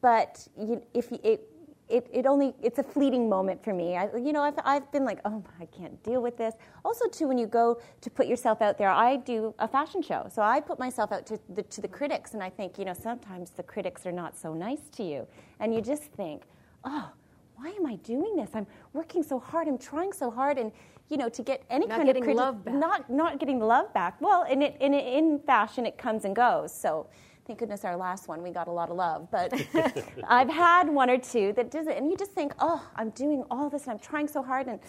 [0.00, 1.48] but you, if it,
[1.88, 3.96] it, it only it's a fleeting moment for me.
[3.96, 6.54] I, you know, I've, I've been like, oh, I can't deal with this.
[6.84, 10.26] Also, too, when you go to put yourself out there, I do a fashion show,
[10.32, 12.94] so I put myself out to the, to the critics, and I think, you know,
[12.94, 15.26] sometimes the critics are not so nice to you,
[15.60, 16.44] and you just think,
[16.84, 17.10] oh,
[17.56, 18.50] why am I doing this?
[18.54, 19.68] I'm working so hard.
[19.68, 20.72] I'm trying so hard, and
[21.08, 22.74] you know, to get any not kind of criti- love back.
[22.74, 24.20] not not getting the love back.
[24.20, 26.74] Well, in it, in in fashion, it comes and goes.
[26.74, 27.06] So
[27.46, 29.52] thank goodness our last one we got a lot of love but
[30.28, 33.44] i've had one or two that does it and you just think oh i'm doing
[33.50, 34.80] all this and i'm trying so hard and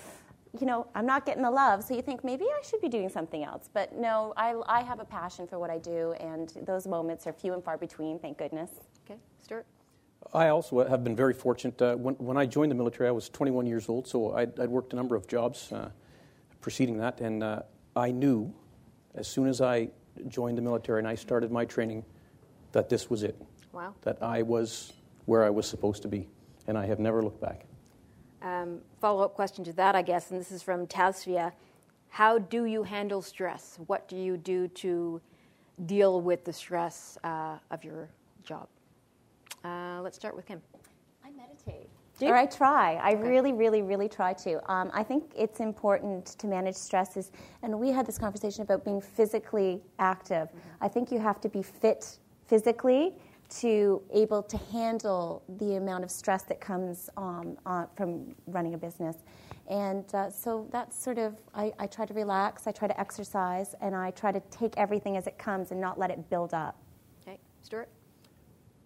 [0.60, 3.10] you know i'm not getting the love so you think maybe i should be doing
[3.10, 6.88] something else but no i, I have a passion for what i do and those
[6.88, 8.70] moments are few and far between thank goodness
[9.06, 9.66] okay stuart
[10.34, 11.82] I also have been very fortunate.
[11.82, 14.70] Uh, when, when I joined the military, I was 21 years old, so I'd, I'd
[14.70, 15.90] worked a number of jobs uh,
[16.62, 17.62] preceding that, and uh,
[17.96, 18.54] I knew
[19.14, 19.90] as soon as I
[20.28, 22.04] joined the military and I started my training
[22.72, 23.42] that this was it.
[23.72, 23.94] Wow.
[24.02, 24.94] That I was
[25.26, 26.28] where I was supposed to be,
[26.68, 27.66] and I have never looked back.
[28.42, 31.52] Um, follow up question to that, I guess, and this is from Tasvia.
[32.10, 33.78] How do you handle stress?
[33.88, 35.20] What do you do to
[35.86, 38.10] deal with the stress uh, of your
[38.44, 38.68] job?
[39.66, 40.62] Uh, let's start with Kim.
[41.24, 41.90] I meditate.
[42.22, 42.96] Or I try.
[42.96, 43.28] I okay.
[43.28, 44.72] really, really, really try to.
[44.72, 47.32] Um, I think it's important to manage stresses,
[47.64, 50.48] and we had this conversation about being physically active.
[50.48, 50.84] Mm-hmm.
[50.84, 53.16] I think you have to be fit physically
[53.62, 58.78] to able to handle the amount of stress that comes um, uh, from running a
[58.78, 59.18] business.
[59.68, 63.74] And uh, so that's sort of, I, I, try to relax, I try to exercise,
[63.82, 66.78] and I try to take everything as it comes and not let it build up.
[67.22, 67.90] Okay, Stuart?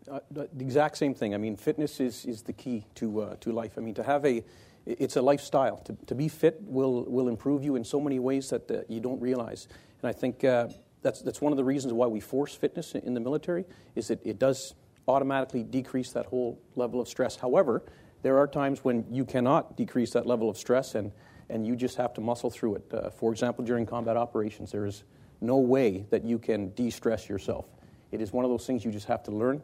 [0.10, 1.36] Uh, the exact same thing.
[1.36, 3.74] I mean, fitness is, is the key to, uh, to life.
[3.78, 4.43] I mean, to have a,
[4.86, 5.78] it's a lifestyle.
[5.78, 9.00] To, to be fit will, will improve you in so many ways that uh, you
[9.00, 9.67] don't realize.
[10.02, 10.69] And I think uh,
[11.04, 14.26] that's, that's one of the reasons why we force fitness in the military is that
[14.26, 14.74] it does
[15.08, 17.36] automatically decrease that whole level of stress.
[17.36, 17.84] However,
[18.24, 21.12] there are times when you cannot decrease that level of stress and,
[21.50, 22.93] and you just have to muscle through it.
[22.93, 25.04] Uh, for example, during combat operations, there is
[25.39, 27.65] no way that you can de stress yourself.
[28.12, 29.62] It is one of those things you just have to learn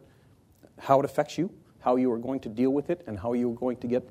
[0.79, 3.51] how it affects you, how you are going to deal with it, and how you
[3.51, 4.07] are going to get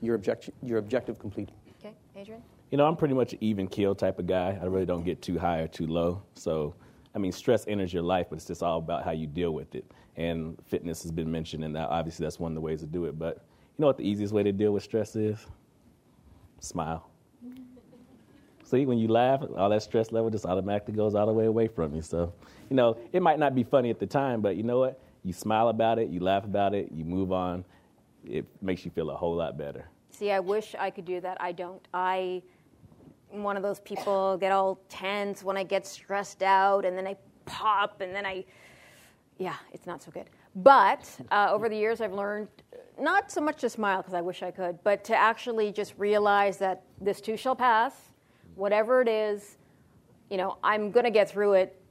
[0.00, 1.50] your, object- your objective complete.
[1.80, 2.40] Okay, Adrion?
[2.70, 4.58] You know, I'm pretty much an even keel type of guy.
[4.60, 6.22] I really don't get too high or too low.
[6.34, 6.74] So,
[7.14, 9.74] I mean, stress enters your life, but it's just all about how you deal with
[9.74, 9.84] it.
[10.16, 13.18] And fitness has been mentioned, and obviously that's one of the ways to do it.
[13.18, 13.44] But
[13.76, 15.38] you know what the easiest way to deal with stress is?
[16.60, 17.08] Smile.
[18.64, 21.68] See, when you laugh, all that stress level just automatically goes all the way away
[21.68, 22.02] from you.
[22.02, 22.32] So,
[22.68, 25.00] you know, it might not be funny at the time, but you know what?
[25.26, 27.64] You smile about it, you laugh about it, you move on.
[28.24, 29.88] It makes you feel a whole lot better.
[30.10, 31.36] See, I wish I could do that.
[31.40, 31.82] I don't.
[31.92, 32.42] I
[33.34, 37.08] am one of those people get all tense when I get stressed out, and then
[37.08, 38.44] I pop, and then I,
[39.38, 40.26] yeah, it's not so good.
[40.54, 42.46] But uh, over the years, I've learned
[42.96, 46.56] not so much to smile because I wish I could, but to actually just realize
[46.58, 47.94] that this too shall pass.
[48.54, 49.58] Whatever it is,
[50.30, 51.82] you know, I'm going to get through it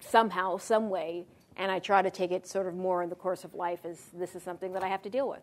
[0.00, 1.26] somehow, some way,
[1.60, 4.06] and I try to take it sort of more in the course of life as
[4.14, 5.42] this is something that I have to deal with.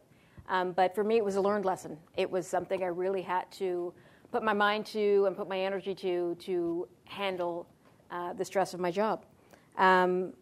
[0.49, 1.95] Um, but for me, it was a learned lesson.
[2.17, 3.93] It was something I really had to
[4.31, 7.67] put my mind to and put my energy to to handle
[8.09, 9.25] uh, the stress of my job.
[9.77, 10.33] Um,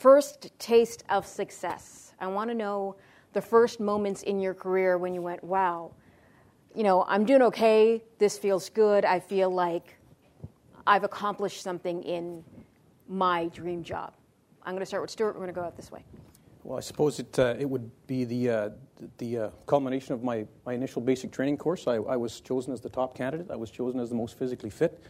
[0.00, 2.12] first taste of success.
[2.18, 2.96] I want to know
[3.34, 5.92] the first moments in your career when you went, wow,
[6.74, 8.02] you know, I'm doing okay.
[8.18, 9.04] This feels good.
[9.04, 9.96] I feel like
[10.88, 12.42] I've accomplished something in
[13.06, 14.14] my dream job.
[14.64, 15.34] I'm going to start with Stuart.
[15.34, 16.04] We're going to go out this way.
[16.62, 18.70] Well, I suppose it, uh, it would be the, uh,
[19.18, 21.86] the uh, culmination of my, my initial basic training course.
[21.86, 23.50] I, I, was chosen as the top candidate.
[23.50, 25.02] I was chosen as the most physically fit.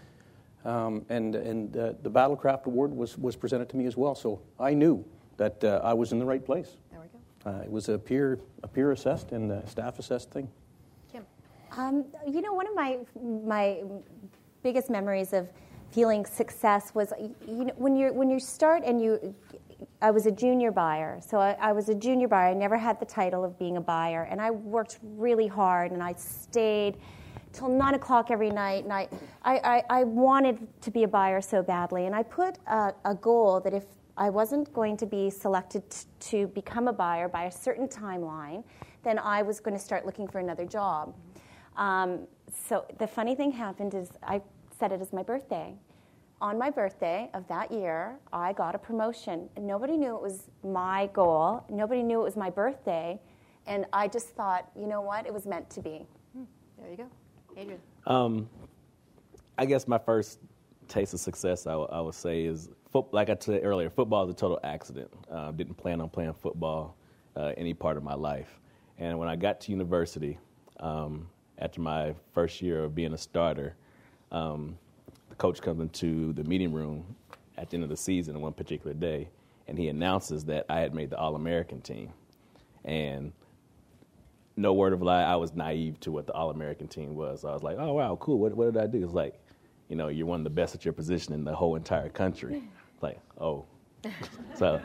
[0.64, 4.14] Um, and and uh, the Battlecraft Award was, was presented to me as well.
[4.14, 5.04] So I knew
[5.36, 6.76] that uh, I was in the right place.
[6.90, 7.58] There we go.
[7.58, 10.48] Uh, it was a peer, a peer assessed and a staff assessed thing.
[11.12, 11.24] Kim.
[11.76, 13.82] Um, you know, one of my, my
[14.62, 15.48] biggest memories of
[15.94, 17.12] feeling success was
[17.46, 19.34] you know when you when you start and you
[20.00, 22.50] I was a junior buyer, so I, I, was a junior buyer.
[22.50, 26.02] I never had the title of being a buyer, and I worked really hard, and
[26.02, 26.96] I stayed
[27.52, 29.08] till nine o'clock every night, and I,
[29.44, 33.60] I, I, wanted to be a buyer so badly, and I put a, a goal
[33.60, 33.84] that if
[34.16, 38.62] I wasn't going to be selected t- to become a buyer by a certain timeline,
[39.02, 41.14] then I was going to start looking for another job.
[41.76, 42.26] Um,
[42.68, 44.40] so the funny thing happened is I
[44.78, 45.74] set it as my birthday.
[46.44, 49.48] On my birthday of that year, I got a promotion.
[49.58, 51.64] Nobody knew it was my goal.
[51.70, 53.18] Nobody knew it was my birthday.
[53.66, 55.24] And I just thought, you know what?
[55.24, 56.06] It was meant to be.
[56.36, 56.42] Hmm.
[56.78, 57.06] There you go.
[57.58, 57.78] Adrion.
[58.06, 58.50] Um,
[59.56, 60.38] I guess my first
[60.86, 64.24] taste of success, I, w- I would say, is fo- like I said earlier, football
[64.24, 65.10] is a total accident.
[65.30, 66.94] Uh, didn't plan on playing football
[67.36, 68.60] uh, any part of my life.
[68.98, 70.38] And when I got to university,
[70.78, 71.26] um,
[71.56, 73.76] after my first year of being a starter,
[74.30, 74.76] um,
[75.34, 77.04] the coach comes into the meeting room
[77.58, 79.28] at the end of the season on one particular day,
[79.66, 82.12] and he announces that I had made the All American team.
[82.84, 83.32] And
[84.56, 87.40] no word of lie, I was naive to what the All American team was.
[87.40, 88.38] So I was like, oh, wow, cool.
[88.38, 89.02] What, what did I do?
[89.02, 89.34] It's like,
[89.88, 92.62] you know, you're one of the best at your position in the whole entire country.
[92.94, 93.64] It's like, oh.
[94.54, 94.80] so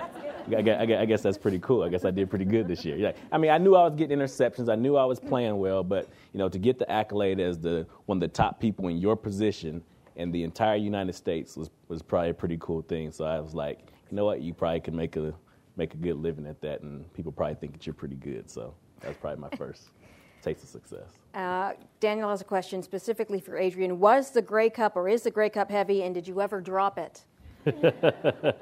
[0.47, 1.83] I guess, I guess, that's pretty cool.
[1.83, 2.97] I guess I did pretty good this year.
[2.97, 3.11] Yeah.
[3.31, 4.67] I mean, I knew I was getting interceptions.
[4.67, 7.85] I knew I was playing well, but, you know, to get the accolade as the
[8.07, 9.83] one of the top people in your position
[10.15, 13.11] in the entire United States was, was probably a pretty cool thing.
[13.11, 13.79] So I was like,
[14.09, 15.33] you know what, you probably could make a,
[15.75, 18.49] make a good living at that, and people probably think that you're pretty good.
[18.49, 19.89] So that's probably my first
[20.41, 21.09] taste of success.
[21.33, 23.97] Uh, Daniel has a question specifically for Adrion.
[23.97, 26.97] Was the Grey Cup or is the Grey Cup heavy, and did you ever drop
[26.97, 27.23] it?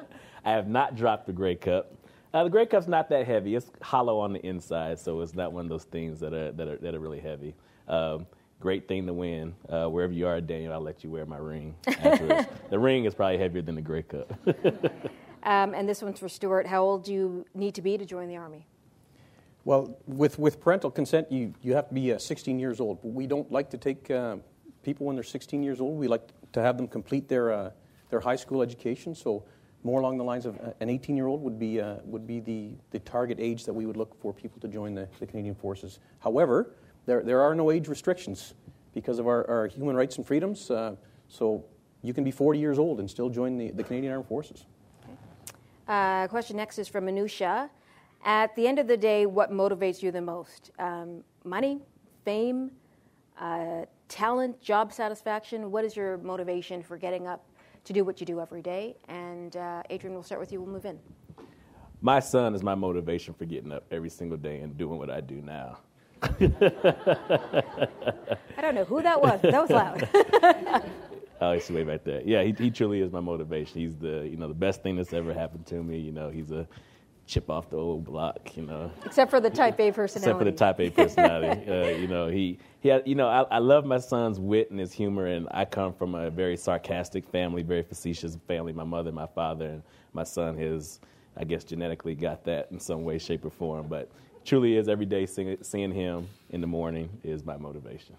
[0.46, 1.94] I have not dropped the Grey Cup.
[2.34, 3.56] Uh, the Grey Cup's not that heavy.
[3.56, 6.68] It's hollow on the inside, so it's not one of those things that are that
[6.68, 7.56] are, that are really heavy.
[7.88, 8.28] Um,
[8.60, 9.56] great thing to win.
[9.70, 11.76] Uh, wherever you are, Daniel, I'll let you wear my ring.
[11.86, 14.32] the ring is probably heavier than the Grey Cup.
[15.44, 16.68] um, and this one's for Stuart.
[16.68, 18.66] How old do you need to be to join the Army?
[19.64, 23.02] Well, with, with parental consent, you, you have to be uh, 16 years old.
[23.02, 24.38] But we don't like to take uh,
[24.82, 26.00] people when they're 16 years old.
[26.00, 27.72] We like to have them complete their, uh,
[28.10, 29.14] their high school education.
[29.14, 29.44] So,
[29.84, 32.40] more along the lines of uh, an 18 year old would be, uh, would be
[32.40, 35.56] the, the target age that we would look for people to join the, the Canadian
[35.56, 36.00] Forces.
[36.20, 36.72] However,
[37.08, 38.54] there, there are no age restrictions
[38.94, 40.70] because of our, our human rights and freedoms.
[40.70, 40.96] Uh,
[41.28, 41.66] so,
[42.04, 44.66] you can be 40 years old and still join the, the Canadian Armed Forces.
[45.90, 46.28] Okay.
[46.30, 47.70] question next is from Manusha.
[48.24, 50.72] At the end of the day, what motivates you the most?
[50.80, 51.82] Um, money,
[52.24, 52.72] fame,
[53.40, 55.72] uh, talent, job satisfaction?
[55.72, 57.46] What is your motivation for getting up
[57.86, 58.96] to do what you do every day?
[59.08, 60.62] And uh, Adrion, we'll start with you.
[60.62, 61.00] We'll move in.
[62.02, 65.22] My son is my motivation for getting up every single day and doing what I
[65.22, 65.80] do now.
[66.22, 66.28] I
[68.62, 69.42] don't know who that was.
[69.42, 70.10] That was loud.
[71.42, 72.22] oh, he's way back there.
[72.26, 73.82] Yeah, he, he truly is my motivation.
[73.82, 76.00] He's the you know the best thing that's ever happened to me.
[76.00, 76.68] You know, he's a
[77.28, 78.92] chip off the old block, you know.
[79.06, 80.18] Except for the Type A personality.
[80.18, 82.28] Except for the Type A personality, uh, you know.
[82.28, 85.48] He he, had, you know, I, I love my son's wit and his humor, and
[85.52, 88.74] I come from a very sarcastic family, very facetious family.
[88.74, 91.00] My mother, my father, and my son has,
[91.36, 93.88] I guess, genetically got that in some way, shape, or form.
[93.88, 94.10] But
[94.48, 98.16] truly is every day seeing, seeing him in the morning is my motivation.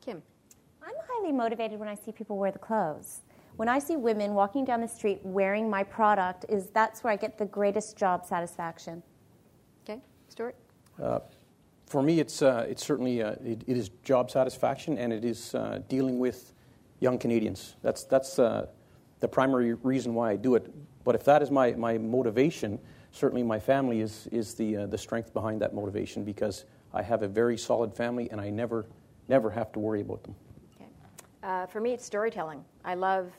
[0.00, 0.22] Kim,
[0.82, 3.22] I'm highly motivated when I see people wear the clothes
[3.56, 7.16] when I see women walking down the street wearing my product, is that's where I
[7.16, 9.02] get the greatest job satisfaction.
[9.84, 10.56] Okay, Stuart.
[11.00, 11.20] Uh,
[11.86, 15.54] for me, it's uh, it's certainly uh, it, it is job satisfaction, and it is
[15.54, 16.52] uh, dealing with
[17.00, 17.76] young Canadians.
[17.82, 18.66] That's that's uh,
[19.20, 20.72] the primary reason why I do it.
[21.04, 22.78] But if that is my, my motivation,
[23.14, 27.22] certainly my family is is the uh, the strength behind that motivation because I have
[27.22, 28.86] a very solid family, and I never
[29.28, 30.34] never have to worry about them.
[31.42, 32.64] Uh, for me, it's storytelling.
[32.84, 33.32] I love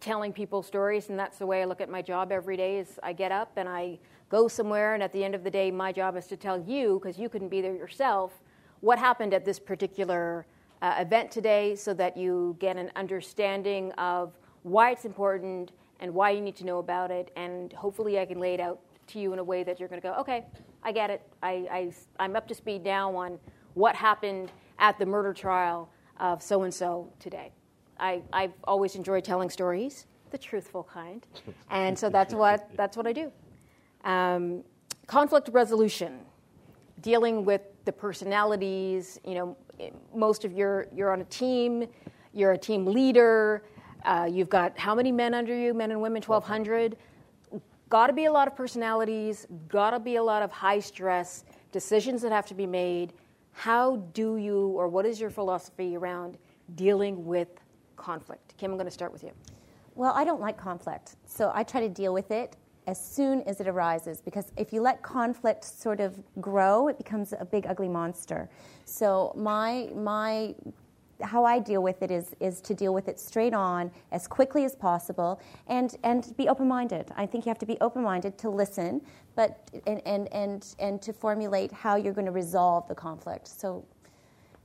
[0.00, 2.78] telling people stories, and that's the way I look at my job every day.
[2.78, 3.98] Is I get up and I
[4.28, 7.00] go somewhere, and at the end of the day, my job is to tell you
[7.00, 8.42] because you couldn't be there yourself
[8.80, 10.46] what happened at this particular
[10.82, 16.30] uh, event today, so that you get an understanding of why it's important and why
[16.30, 17.30] you need to know about it.
[17.36, 20.00] And hopefully, I can lay it out to you in a way that you're going
[20.00, 20.44] to go, okay,
[20.82, 21.22] I get it.
[21.42, 23.38] I, I, I'm up to speed now on
[23.74, 25.88] what happened at the murder trial
[26.18, 27.52] of so and so today.
[27.98, 31.26] I, I've always enjoyed telling stories, the truthful kind,
[31.70, 33.32] and so that's what that's what I do.
[34.04, 34.64] Um,
[35.06, 36.20] conflict resolution,
[37.00, 39.18] dealing with the personalities.
[39.24, 39.56] You know,
[40.14, 41.86] most of your you're on a team,
[42.32, 43.62] you're a team leader.
[44.06, 45.74] Uh, you've got how many men under you?
[45.74, 46.96] Men and women, twelve hundred.
[47.88, 49.46] Got to be a lot of personalities.
[49.68, 53.12] Got to be a lot of high stress decisions that have to be made.
[53.52, 56.36] How do you, or what is your philosophy around
[56.74, 57.48] dealing with
[57.96, 58.54] conflict?
[58.58, 59.32] Kim, I'm going to start with you.
[59.94, 63.60] Well, I don't like conflict, so I try to deal with it as soon as
[63.60, 67.88] it arises because if you let conflict sort of grow, it becomes a big ugly
[67.88, 68.48] monster.
[68.84, 70.54] So my my
[71.22, 74.64] how I deal with it is is to deal with it straight on as quickly
[74.64, 77.10] as possible and and be open minded.
[77.16, 79.00] I think you have to be open minded to listen,
[79.34, 83.48] but and, and and and to formulate how you're going to resolve the conflict.
[83.48, 83.84] So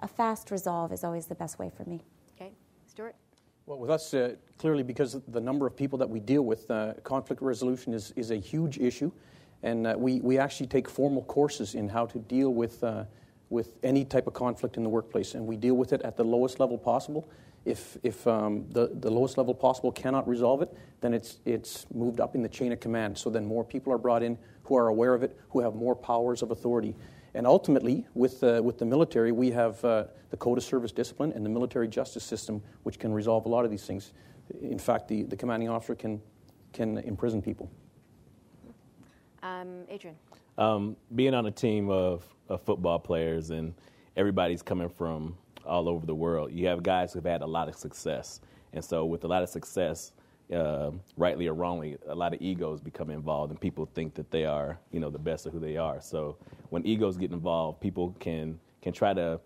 [0.01, 2.01] a fast resolve is always the best way for me.
[2.35, 2.51] Okay,
[2.87, 3.15] Stuart.
[3.67, 6.95] Well, with us, uh, clearly because the number of people that we deal with, uh,
[7.03, 9.11] conflict resolution is, is a huge issue.
[9.63, 13.05] And uh, we, we actually take formal courses in how to deal with, uh,
[13.51, 15.35] with any type of conflict in the workplace.
[15.35, 17.29] And we deal with it at the lowest level possible.
[17.65, 22.19] If, if um, the, the lowest level possible cannot resolve it, then it's, it's moved
[22.19, 23.17] up in the chain of command.
[23.17, 25.95] So then more people are brought in who are aware of it, who have more
[25.95, 26.95] powers of authority.
[27.33, 31.33] And ultimately, with, uh, with the military, we have uh, the Code of Service Discipline
[31.33, 34.13] and the military justice system, which can resolve a lot of these things.
[34.61, 36.21] In fact, the, the commanding officer can,
[36.73, 37.69] can imprison people.
[39.43, 40.15] Um, Adrion.
[40.57, 43.73] Um, being on a team of, of football players and
[44.17, 45.35] everybody's coming from
[45.65, 48.41] all over the world, you have guys who've had a lot of success.
[48.73, 50.13] And so, with a lot of success,
[50.53, 54.45] uh, rightly or wrongly, a lot of egos become involved, and people think that they
[54.45, 56.01] are, you know, the best of who they are.
[56.01, 56.37] So
[56.69, 59.39] when egos get involved, people can can try to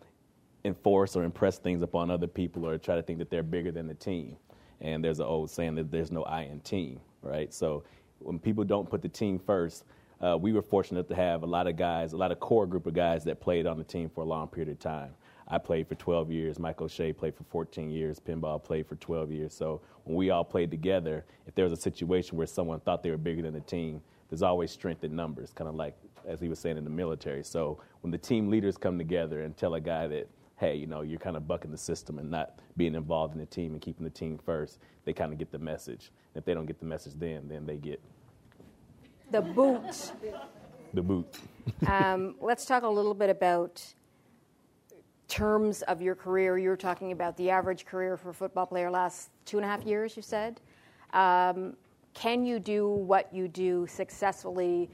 [0.64, 3.88] enforce or impress things upon other people, or try to think that they're bigger than
[3.88, 4.38] the team.
[4.82, 7.54] And there's an old saying that there's no I in team, right?
[7.54, 7.84] So
[8.20, 9.84] when people don't put the team first,
[10.22, 12.86] uh, we were fortunate to have a lot of guys, a lot of core group
[12.88, 15.12] of guys that played on the team for a long period of time.
[15.48, 16.58] I played for 12 years.
[16.58, 18.20] Mike O'Shea played for 14 years.
[18.20, 19.54] Pinball played for 12 years.
[19.54, 23.12] So when we all played together, if there was a situation where someone thought they
[23.12, 25.96] were bigger than the team, there's always strength in numbers, kind of like
[26.28, 27.44] as he was saying in the military.
[27.44, 31.02] So when the team leaders come together and tell a guy that, hey, you know,
[31.02, 34.04] you're kind of bucking the system and not being involved in the team and keeping
[34.04, 36.12] the team first, they kind of get the message.
[36.34, 38.02] If they don't get the message then, then they get
[39.36, 40.12] the boot.
[40.94, 41.36] The boot.
[41.88, 43.84] um, let's talk a little bit about
[45.28, 48.90] terms of your career, you were talking about the average career for a football player
[48.90, 50.62] lasts two and a half years, you said.
[51.12, 51.76] Um,
[52.14, 54.90] can you do what you do successfully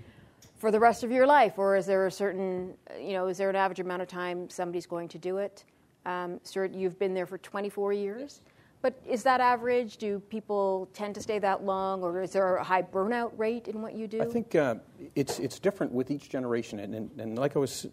[0.58, 3.50] for the rest of your life, or is there a certain, you know, is there
[3.50, 5.66] an average amount of time somebody's going to do it?
[6.06, 8.42] Um, Stuart, you've been there for 24 years.
[8.82, 9.98] But is that average?
[9.98, 13.82] Do people tend to stay that long, or is there a high burnout rate in
[13.82, 14.22] what you do?
[14.22, 14.76] I think uh,
[15.16, 16.80] it's, it's different with each generation.
[16.80, 17.88] And, and, and like I was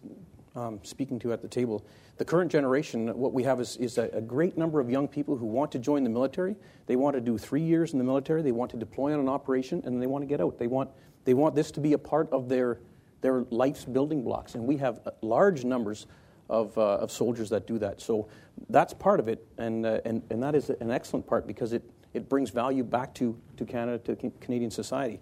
[0.56, 1.84] um, speaking to at the table,
[2.16, 5.36] the current generation, what we have is, is a, a, great number of young people
[5.36, 6.56] who want to join the military.
[6.86, 9.28] They want to do three years in the military, they want to deploy on an
[9.28, 10.58] operation, and they want to get out.
[10.58, 10.90] They want,
[11.24, 12.80] they want this to be a part of their,
[13.20, 14.54] their life's building blocks.
[14.54, 16.06] And we have uh, large numbers
[16.48, 18.00] of, uh, of soldiers that do that.
[18.00, 18.28] So
[18.68, 21.82] that's part of it, and, uh, and, and that is an excellent part because it,
[22.14, 25.20] it brings value back to, to Canada, to Canadian society.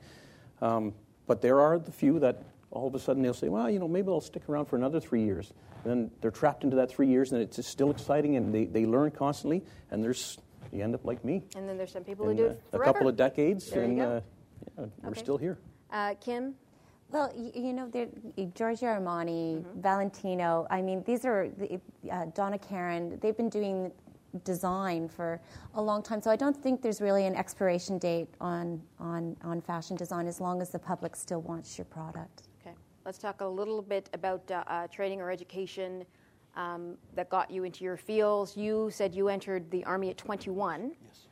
[0.62, 0.94] Um,
[1.26, 3.88] but there are the few that all of a sudden they'll say, well, you know,
[3.88, 5.52] maybe I'll stick around for another three years.
[5.84, 8.86] And then they're trapped into that three years, and it's still exciting, and they, they
[8.86, 10.38] learn constantly, and there's
[10.72, 11.44] you end up like me.
[11.54, 12.82] And then there's some people who do it forever.
[12.82, 14.20] A couple of decades, there and uh,
[14.76, 14.92] yeah, okay.
[15.02, 15.58] we're still here.
[15.92, 16.54] Uh, Kim?
[17.10, 17.88] Well, you, you know,
[18.54, 19.80] Giorgio Armani, mm-hmm.
[19.80, 21.48] Valentino, I mean, these are
[22.10, 23.18] uh, Donna Karan.
[23.20, 23.92] they've been doing
[24.44, 25.40] design for
[25.74, 26.20] a long time.
[26.20, 30.40] So I don't think there's really an expiration date on, on, on fashion design as
[30.40, 32.42] long as the public still wants your product.
[32.60, 36.04] Okay, let's talk a little bit about uh, uh, training or education
[36.56, 38.56] um, that got you into your fields.
[38.56, 40.92] You said you entered the Army at 21.
[41.02, 41.28] Yes.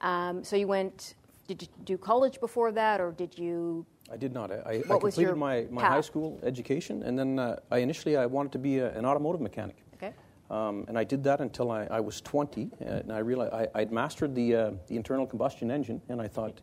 [0.00, 1.14] Um, so you went,
[1.48, 3.84] did you do college before that, or did you?
[4.10, 4.50] I did not.
[4.50, 8.52] I, I completed my, my high school education, and then uh, I initially I wanted
[8.52, 9.76] to be a, an automotive mechanic.
[9.94, 10.12] Okay.
[10.50, 13.92] Um, and I did that until I, I was 20, and I realized I, would
[13.92, 16.60] mastered the, uh, the internal combustion engine, and I thought,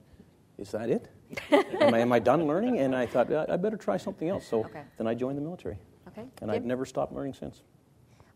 [0.58, 1.10] is that it?
[1.52, 2.80] am, I, am, I, done learning?
[2.80, 4.48] And I thought, I better try something else.
[4.48, 4.84] So okay.
[4.98, 5.78] then I joined the military.
[6.08, 6.26] Okay.
[6.42, 7.62] And I've never stopped learning since.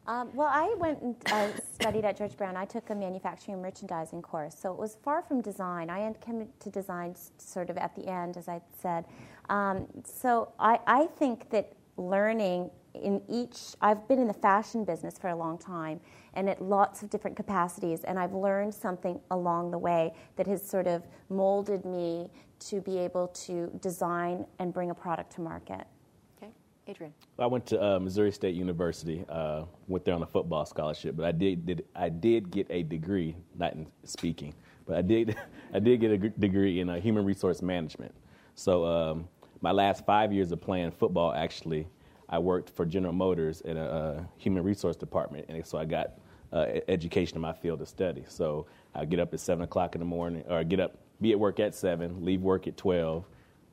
[0.10, 2.58] Um, well, I went and uh, studied at George Brown.
[2.58, 5.92] I took a manufacturing and merchandising course, so it was far from design.
[5.92, 9.06] I came to design sort of at the end, as I said.
[9.50, 15.20] Um, so I, I think that learning in each, I've been in the fashion business
[15.20, 16.00] for a long time
[16.34, 20.68] and at lots of different capacities, and I've learned something along the way that has
[20.68, 22.32] sort of molded me
[22.62, 25.86] to be able to design and bring a product to market.
[26.90, 27.14] Adrion.
[27.38, 29.24] I went to uh, Missouri State University.
[29.30, 32.84] Uh, went there on a football scholarship, but I did, did I did get a
[32.84, 34.54] degree, not in speaking,
[34.86, 35.36] but I did
[35.74, 38.14] I did get a degree in uh, human resource management.
[38.56, 39.28] So um,
[39.62, 41.88] my last five years of playing football, actually,
[42.28, 46.14] I worked for General Motors in a, a human resource department, and so I got
[46.52, 48.26] uh, education in my field of study.
[48.28, 48.66] So
[48.96, 51.60] I get up at seven o'clock in the morning, or get up, be at work
[51.60, 53.26] at seven, leave work at twelve,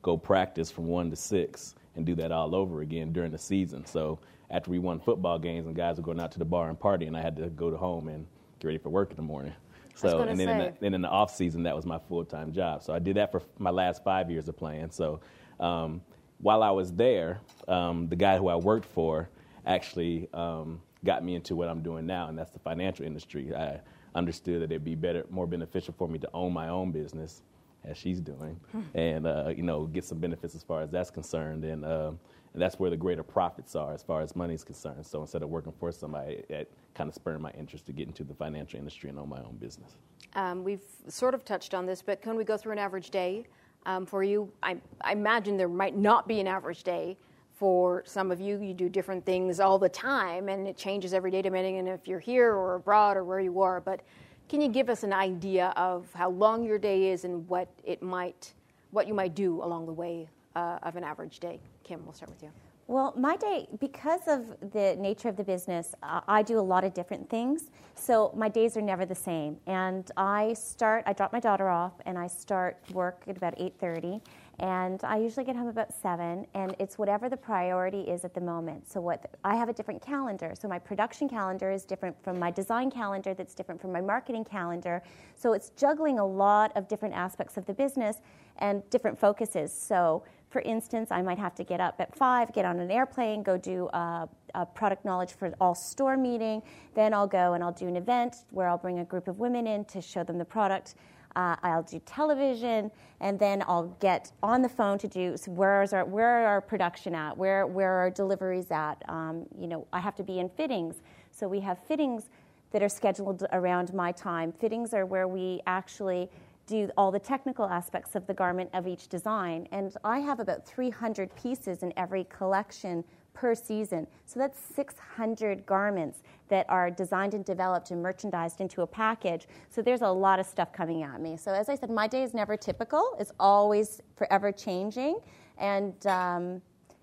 [0.03, 3.85] go practice from one to six, and do that all over again during the season.
[3.85, 4.19] So
[4.49, 7.07] after we won football games and guys were going out to the bar and party,
[7.07, 8.25] and I had to go to home and
[8.59, 9.53] get ready for work in the morning.
[9.95, 12.53] So and then in, the, then in the off season, that was my full time
[12.53, 12.83] job.
[12.83, 14.91] So I did that for my last five years of playing.
[14.91, 15.19] So
[15.59, 16.01] um,
[16.37, 19.27] while I was there, um, the guy who I worked for
[19.65, 23.53] actually um, got me into what I'm doing now, and that's the financial industry.
[23.55, 23.79] I
[24.13, 27.41] understood that it'd be better, more beneficial for me to own my own business,
[27.87, 28.59] as she's doing,
[28.93, 32.11] and uh, you know get some benefits as far as that's concerned, and, uh,
[32.53, 35.05] and that's where the greater profits are as far as money is concerned.
[35.05, 38.23] So instead of working for somebody, it kind of spurred my interest to get into
[38.23, 39.97] the financial industry and own my own business.
[40.33, 43.45] Um, we've sort of touched on this, but can we go through an average day
[43.87, 44.51] um, for you.
[44.61, 47.17] I, I imagine there might not be an average day
[47.55, 48.61] for some of you.
[48.61, 52.07] You do different things all the time, and it changes every day depending on if
[52.07, 53.81] you're here or abroad or where you are.
[53.81, 54.01] But
[54.49, 58.01] can you give us an idea of how long your day is and what it
[58.01, 58.53] might,
[58.91, 61.59] what you might do along the way uh, of an average day?
[61.83, 62.49] Kim, we'll start with you.
[62.89, 66.93] Well, my day, because of the nature of the business, I do a lot of
[66.93, 67.69] different things.
[67.95, 69.57] So my days are never the same.
[69.67, 74.21] And I start, I drop my daughter off, and I start work at about 8:30,
[74.59, 76.47] and I usually get home about seven.
[76.55, 78.89] And it's whatever the priority is at the moment.
[78.89, 80.53] So what I have a different calendar.
[80.59, 83.35] So my production calendar is different from my design calendar.
[83.35, 85.03] That's different from my marketing calendar.
[85.35, 88.17] So it's juggling a lot of different aspects of the business
[88.57, 89.71] and different focuses.
[89.71, 93.43] So for instance, I might have to get up at five, get on an airplane,
[93.43, 96.63] go do a, a, product knowledge for all store meeting.
[96.95, 99.67] Then I'll go and I'll do an event where I'll bring a group of women
[99.67, 100.95] in to show them the product.
[101.37, 105.93] Uh, I'll do television, and then I'll get on the phone to do so where's
[105.93, 108.95] our where are our production at, where where are our deliveries at.
[109.07, 110.95] Um, you know, I have to be in fittings,
[111.29, 112.29] so we have fittings
[112.71, 114.51] that are scheduled around my time.
[114.51, 116.27] Fittings are where we actually
[116.65, 119.67] do all the technical aspects of the garment of each design.
[119.71, 123.03] And I have about 300 pieces in every collection
[123.37, 124.07] per season.
[124.25, 129.47] So that's 600 garments that are designed and developed and merchandised into a package.
[129.69, 131.37] So there's a lot of stuff coming at me.
[131.37, 133.15] So as I said, my day is never typical.
[133.19, 135.19] It's always forever changing
[135.59, 136.61] and, um,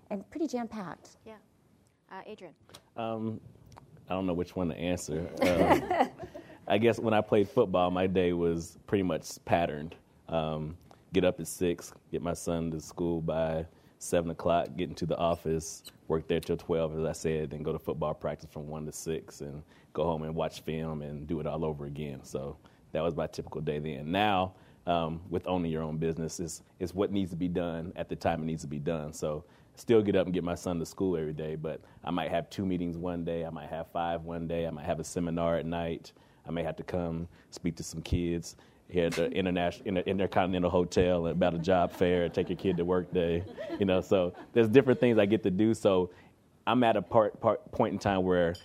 [0.09, 1.17] and pretty jam packed.
[1.25, 1.35] Yeah.
[2.11, 2.53] Uh, Adrion.
[2.97, 3.39] Um,
[4.09, 5.29] I don't know which one to answer.
[5.41, 6.09] Um,
[6.67, 9.95] I guess when I played football, my day was pretty much patterned.
[10.27, 10.75] Um,
[11.13, 13.65] get up at six, get my son to school by
[14.05, 17.73] seven o'clock, get into the office, work there till twelve, as I said, then go
[17.73, 21.39] to football practice from one to six, and go home and watch film and do
[21.39, 22.23] it all over again.
[22.23, 22.57] So
[22.91, 24.11] that was my typical day then.
[24.11, 24.53] Now,
[24.85, 28.15] um, with owning your own business, is is what needs to be done at the
[28.15, 29.13] time it needs to be done.
[29.13, 29.43] So
[29.75, 32.49] still get up and get my son to school every day, but I might have
[32.49, 35.57] two meetings one day, I might have five one day, I might have a seminar
[35.57, 36.13] at night.
[36.47, 38.55] I may have to come speak to some kids
[38.89, 43.11] here at the international intercontinental hotel about a job fair, take your kid to work
[43.13, 43.43] day.
[43.79, 45.73] You know, so there's different things I get to do.
[45.73, 46.11] So
[46.67, 48.55] I'm at a part, part point in time where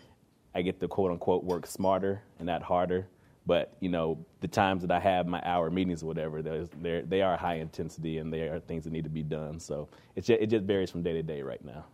[0.55, 3.07] I get to quote unquote work smarter and not harder.
[3.47, 7.23] But you know, the times that I have my hour meetings or whatever, they're, they
[7.23, 9.59] are high intensity and they are things that need to be done.
[9.59, 11.85] So it just, it just varies from day to day right now.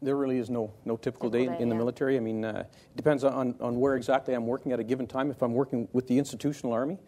[0.00, 2.16] There really is no, no typical, typical day, day, in the military.
[2.16, 5.30] I mean, uh, it depends on, on where exactly I'm working at a given time.
[5.30, 6.98] If I'm working with the institutional army,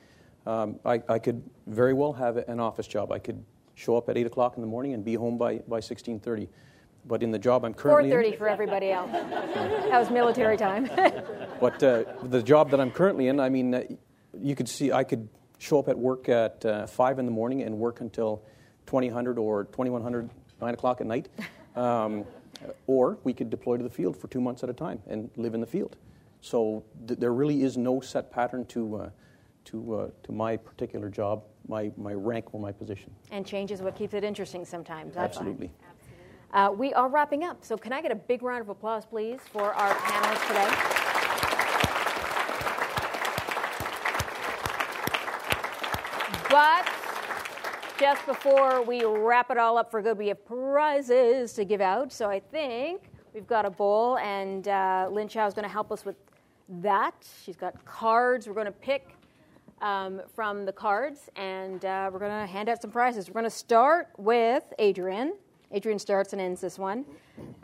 [0.46, 3.12] um, I, I could very well have an office job.
[3.12, 3.42] I could
[3.74, 6.48] show up at 8 o'clock in the morning and be home by, by 16.30.
[7.06, 9.10] But in the job I'm currently 4.30 in, for everybody else.
[9.12, 10.90] that was military time.
[11.60, 13.82] but uh, the job that I'm currently in, I mean, uh,
[14.38, 17.62] you could see I could show up at work at uh, 5 in the morning
[17.62, 18.42] and work until
[18.86, 21.28] 2000 or 2100, 9 o'clock at night.
[21.76, 22.24] Um,
[22.86, 25.54] or we could deploy to the field for two months at a time and live
[25.54, 25.96] in the field.
[26.40, 29.10] So th- there really is no set pattern to, uh,
[29.66, 33.10] to, uh, to my particular job, my, my rank or my position.
[33.30, 35.16] And change is what keeps it interesting sometimes.
[35.16, 35.70] Absolutely.
[36.52, 37.64] Uh, we are wrapping up.
[37.64, 40.96] So, can I get a big round of applause, please, for our panelists today?
[46.48, 46.95] But
[47.98, 52.12] just before we wrap it all up for good, we have prizes to give out.
[52.12, 56.04] So, I think we've got a bowl, and uh, Chow is going to help us
[56.04, 56.16] with
[56.80, 57.14] that.
[57.44, 58.46] She's got cards.
[58.46, 59.14] We're going to pick
[59.80, 63.28] um, from the cards, and uh, we're going to hand out some prizes.
[63.28, 65.32] We're going to start with Adrion.
[65.74, 67.04] Adrion starts and ends this one.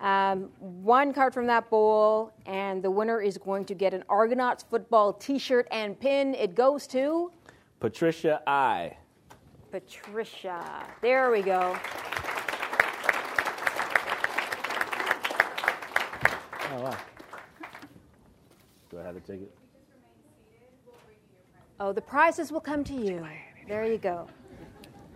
[0.01, 4.65] Um, one card from that bowl, and the winner is going to get an Argonauts
[4.69, 6.35] football T-shirt and pin.
[6.35, 7.31] It goes to
[7.81, 8.97] Patricia I.
[9.73, 10.85] Patricia.
[11.01, 11.75] There we go.
[16.71, 16.97] Oh wow.
[18.91, 19.51] Do I have the ticket?
[21.81, 23.27] Oh, the prizes will come to you.
[23.67, 24.29] There you go.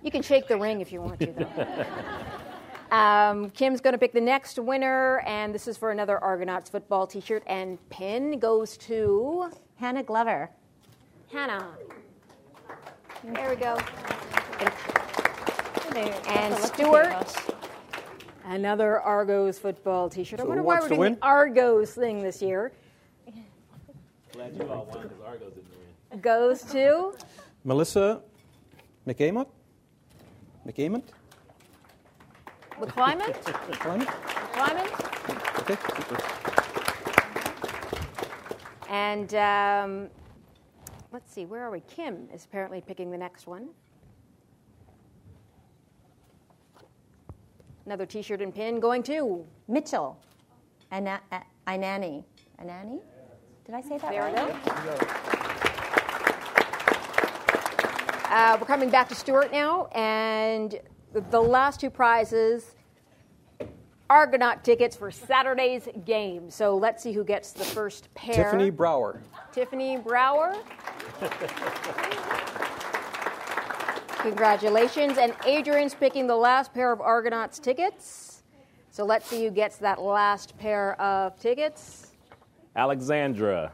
[0.02, 2.96] You can shake the ring if you want to, though.
[2.96, 7.06] um, Kim's going to pick the next winner, and this is for another Argonauts football
[7.06, 8.38] T-shirt and pin.
[8.38, 10.48] Goes to Hannah Glover.
[11.30, 11.68] Hannah.
[13.22, 13.78] There we go.
[14.58, 17.56] There- And that's a lucky Stuart.
[18.44, 20.40] Another Argos football T-shirt.
[20.40, 21.12] I wonder why we're doing win?
[21.14, 22.72] the Argos thing this year.
[24.32, 25.70] Glad you all won because Argos didn't
[26.12, 26.20] win.
[26.20, 27.14] Goes to
[27.64, 28.20] Melissa
[29.06, 29.48] McAmont?
[30.66, 31.02] McAmont?
[32.78, 32.88] McClymond.
[32.92, 33.34] Climate?
[33.70, 34.08] McClymond.
[35.60, 35.76] Okay.
[38.90, 40.10] And um,
[41.12, 41.80] let's see, where are we?
[41.80, 43.68] Kim is apparently picking the next one.
[47.86, 49.46] Another T-shirt and pin going to.
[49.68, 50.18] Mitchell.
[50.90, 52.24] Ana- A- Inani.
[52.60, 53.00] Anani?
[53.64, 54.32] Did I say that There right?
[54.32, 54.38] we
[54.90, 54.96] go.
[58.28, 60.80] Uh, we're coming back to Stuart now, and
[61.30, 62.74] the last two prizes
[64.10, 66.50] Argonaut tickets for Saturday's game.
[66.50, 68.34] So let's see who gets the first pair.
[68.34, 69.22] Tiffany Brower.
[69.52, 70.56] Tiffany Brower.
[74.26, 75.18] Congratulations.
[75.18, 78.42] And Adrion's picking the last pair of Argonauts tickets.
[78.90, 82.12] So let's see who gets that last pair of tickets.
[82.74, 83.72] Alexandra.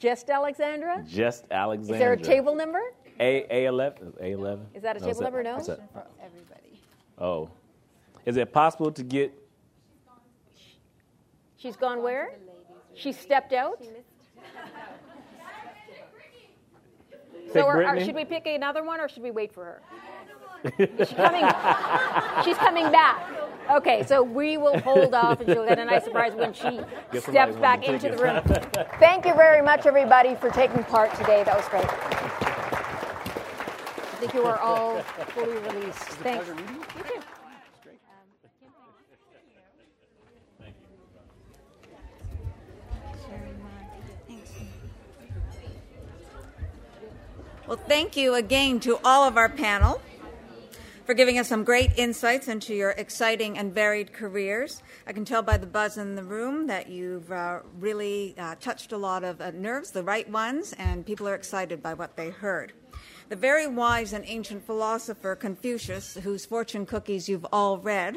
[0.00, 1.04] Just Alexandra?
[1.06, 1.94] Just Alexandra.
[1.94, 2.80] Is there a table number?
[3.20, 4.12] A A eleven.
[4.20, 4.66] A eleven.
[4.74, 5.42] Is that a table number?
[5.42, 5.56] No?
[5.56, 6.80] Everybody.
[7.18, 7.50] Oh.
[8.26, 9.32] Is it possible to get
[11.56, 12.34] She's gone where?
[12.94, 13.82] She stepped out?
[17.58, 19.82] Pick So are, are, should we pick another one or should we wait for her?
[20.76, 21.44] she's, coming?
[22.44, 23.28] She's coming back.
[23.70, 26.80] Okay, so we will hold off and she'll get a nice surprise when she
[27.12, 28.40] Get steps back into take the room.
[29.00, 31.44] Thank you very much, everybody, for taking part today.
[31.44, 31.84] That was great.
[34.00, 35.02] I think you are all
[35.34, 35.98] fully released.
[35.98, 36.46] Thanks.
[36.46, 36.54] You
[37.04, 37.20] too.
[47.68, 50.00] Well, thank you again to all of our panel
[51.04, 54.82] for giving us some great insights into your exciting and varied careers.
[55.06, 58.92] I can tell by the buzz in the room that you've uh, really uh, touched
[58.92, 62.30] a lot of uh, nerves, the right ones, and people are excited by what they
[62.30, 62.72] heard.
[63.28, 68.16] The very wise and ancient philosopher Confucius, whose fortune cookies you've all read,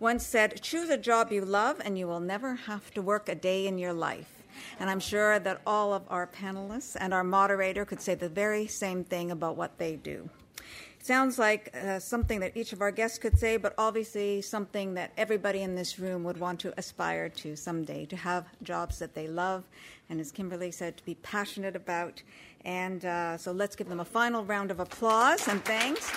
[0.00, 3.36] once said, Choose a job you love, and you will never have to work a
[3.36, 4.39] day in your life.
[4.78, 8.66] And I'm sure that all of our panelists and our moderator could say the very
[8.66, 10.28] same thing about what they do.
[11.00, 14.92] It sounds like uh, something that each of our guests could say, but obviously something
[14.94, 19.14] that everybody in this room would want to aspire to someday to have jobs that
[19.14, 19.64] they love,
[20.10, 22.22] and as Kimberly said, to be passionate about.
[22.66, 26.12] And uh, so let's give them a final round of applause and thanks.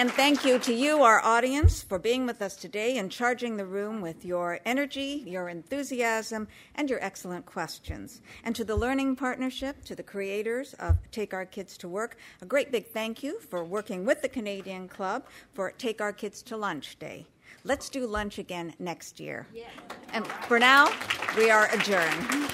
[0.00, 3.66] And thank you to you, our audience, for being with us today and charging the
[3.66, 8.22] room with your energy, your enthusiasm, and your excellent questions.
[8.42, 12.46] And to the Learning Partnership, to the creators of Take Our Kids to Work, a
[12.46, 16.56] great big thank you for working with the Canadian Club for Take Our Kids to
[16.56, 17.26] Lunch Day.
[17.64, 19.48] Let's do lunch again next year.
[20.14, 20.90] And for now,
[21.36, 22.50] we are adjourned.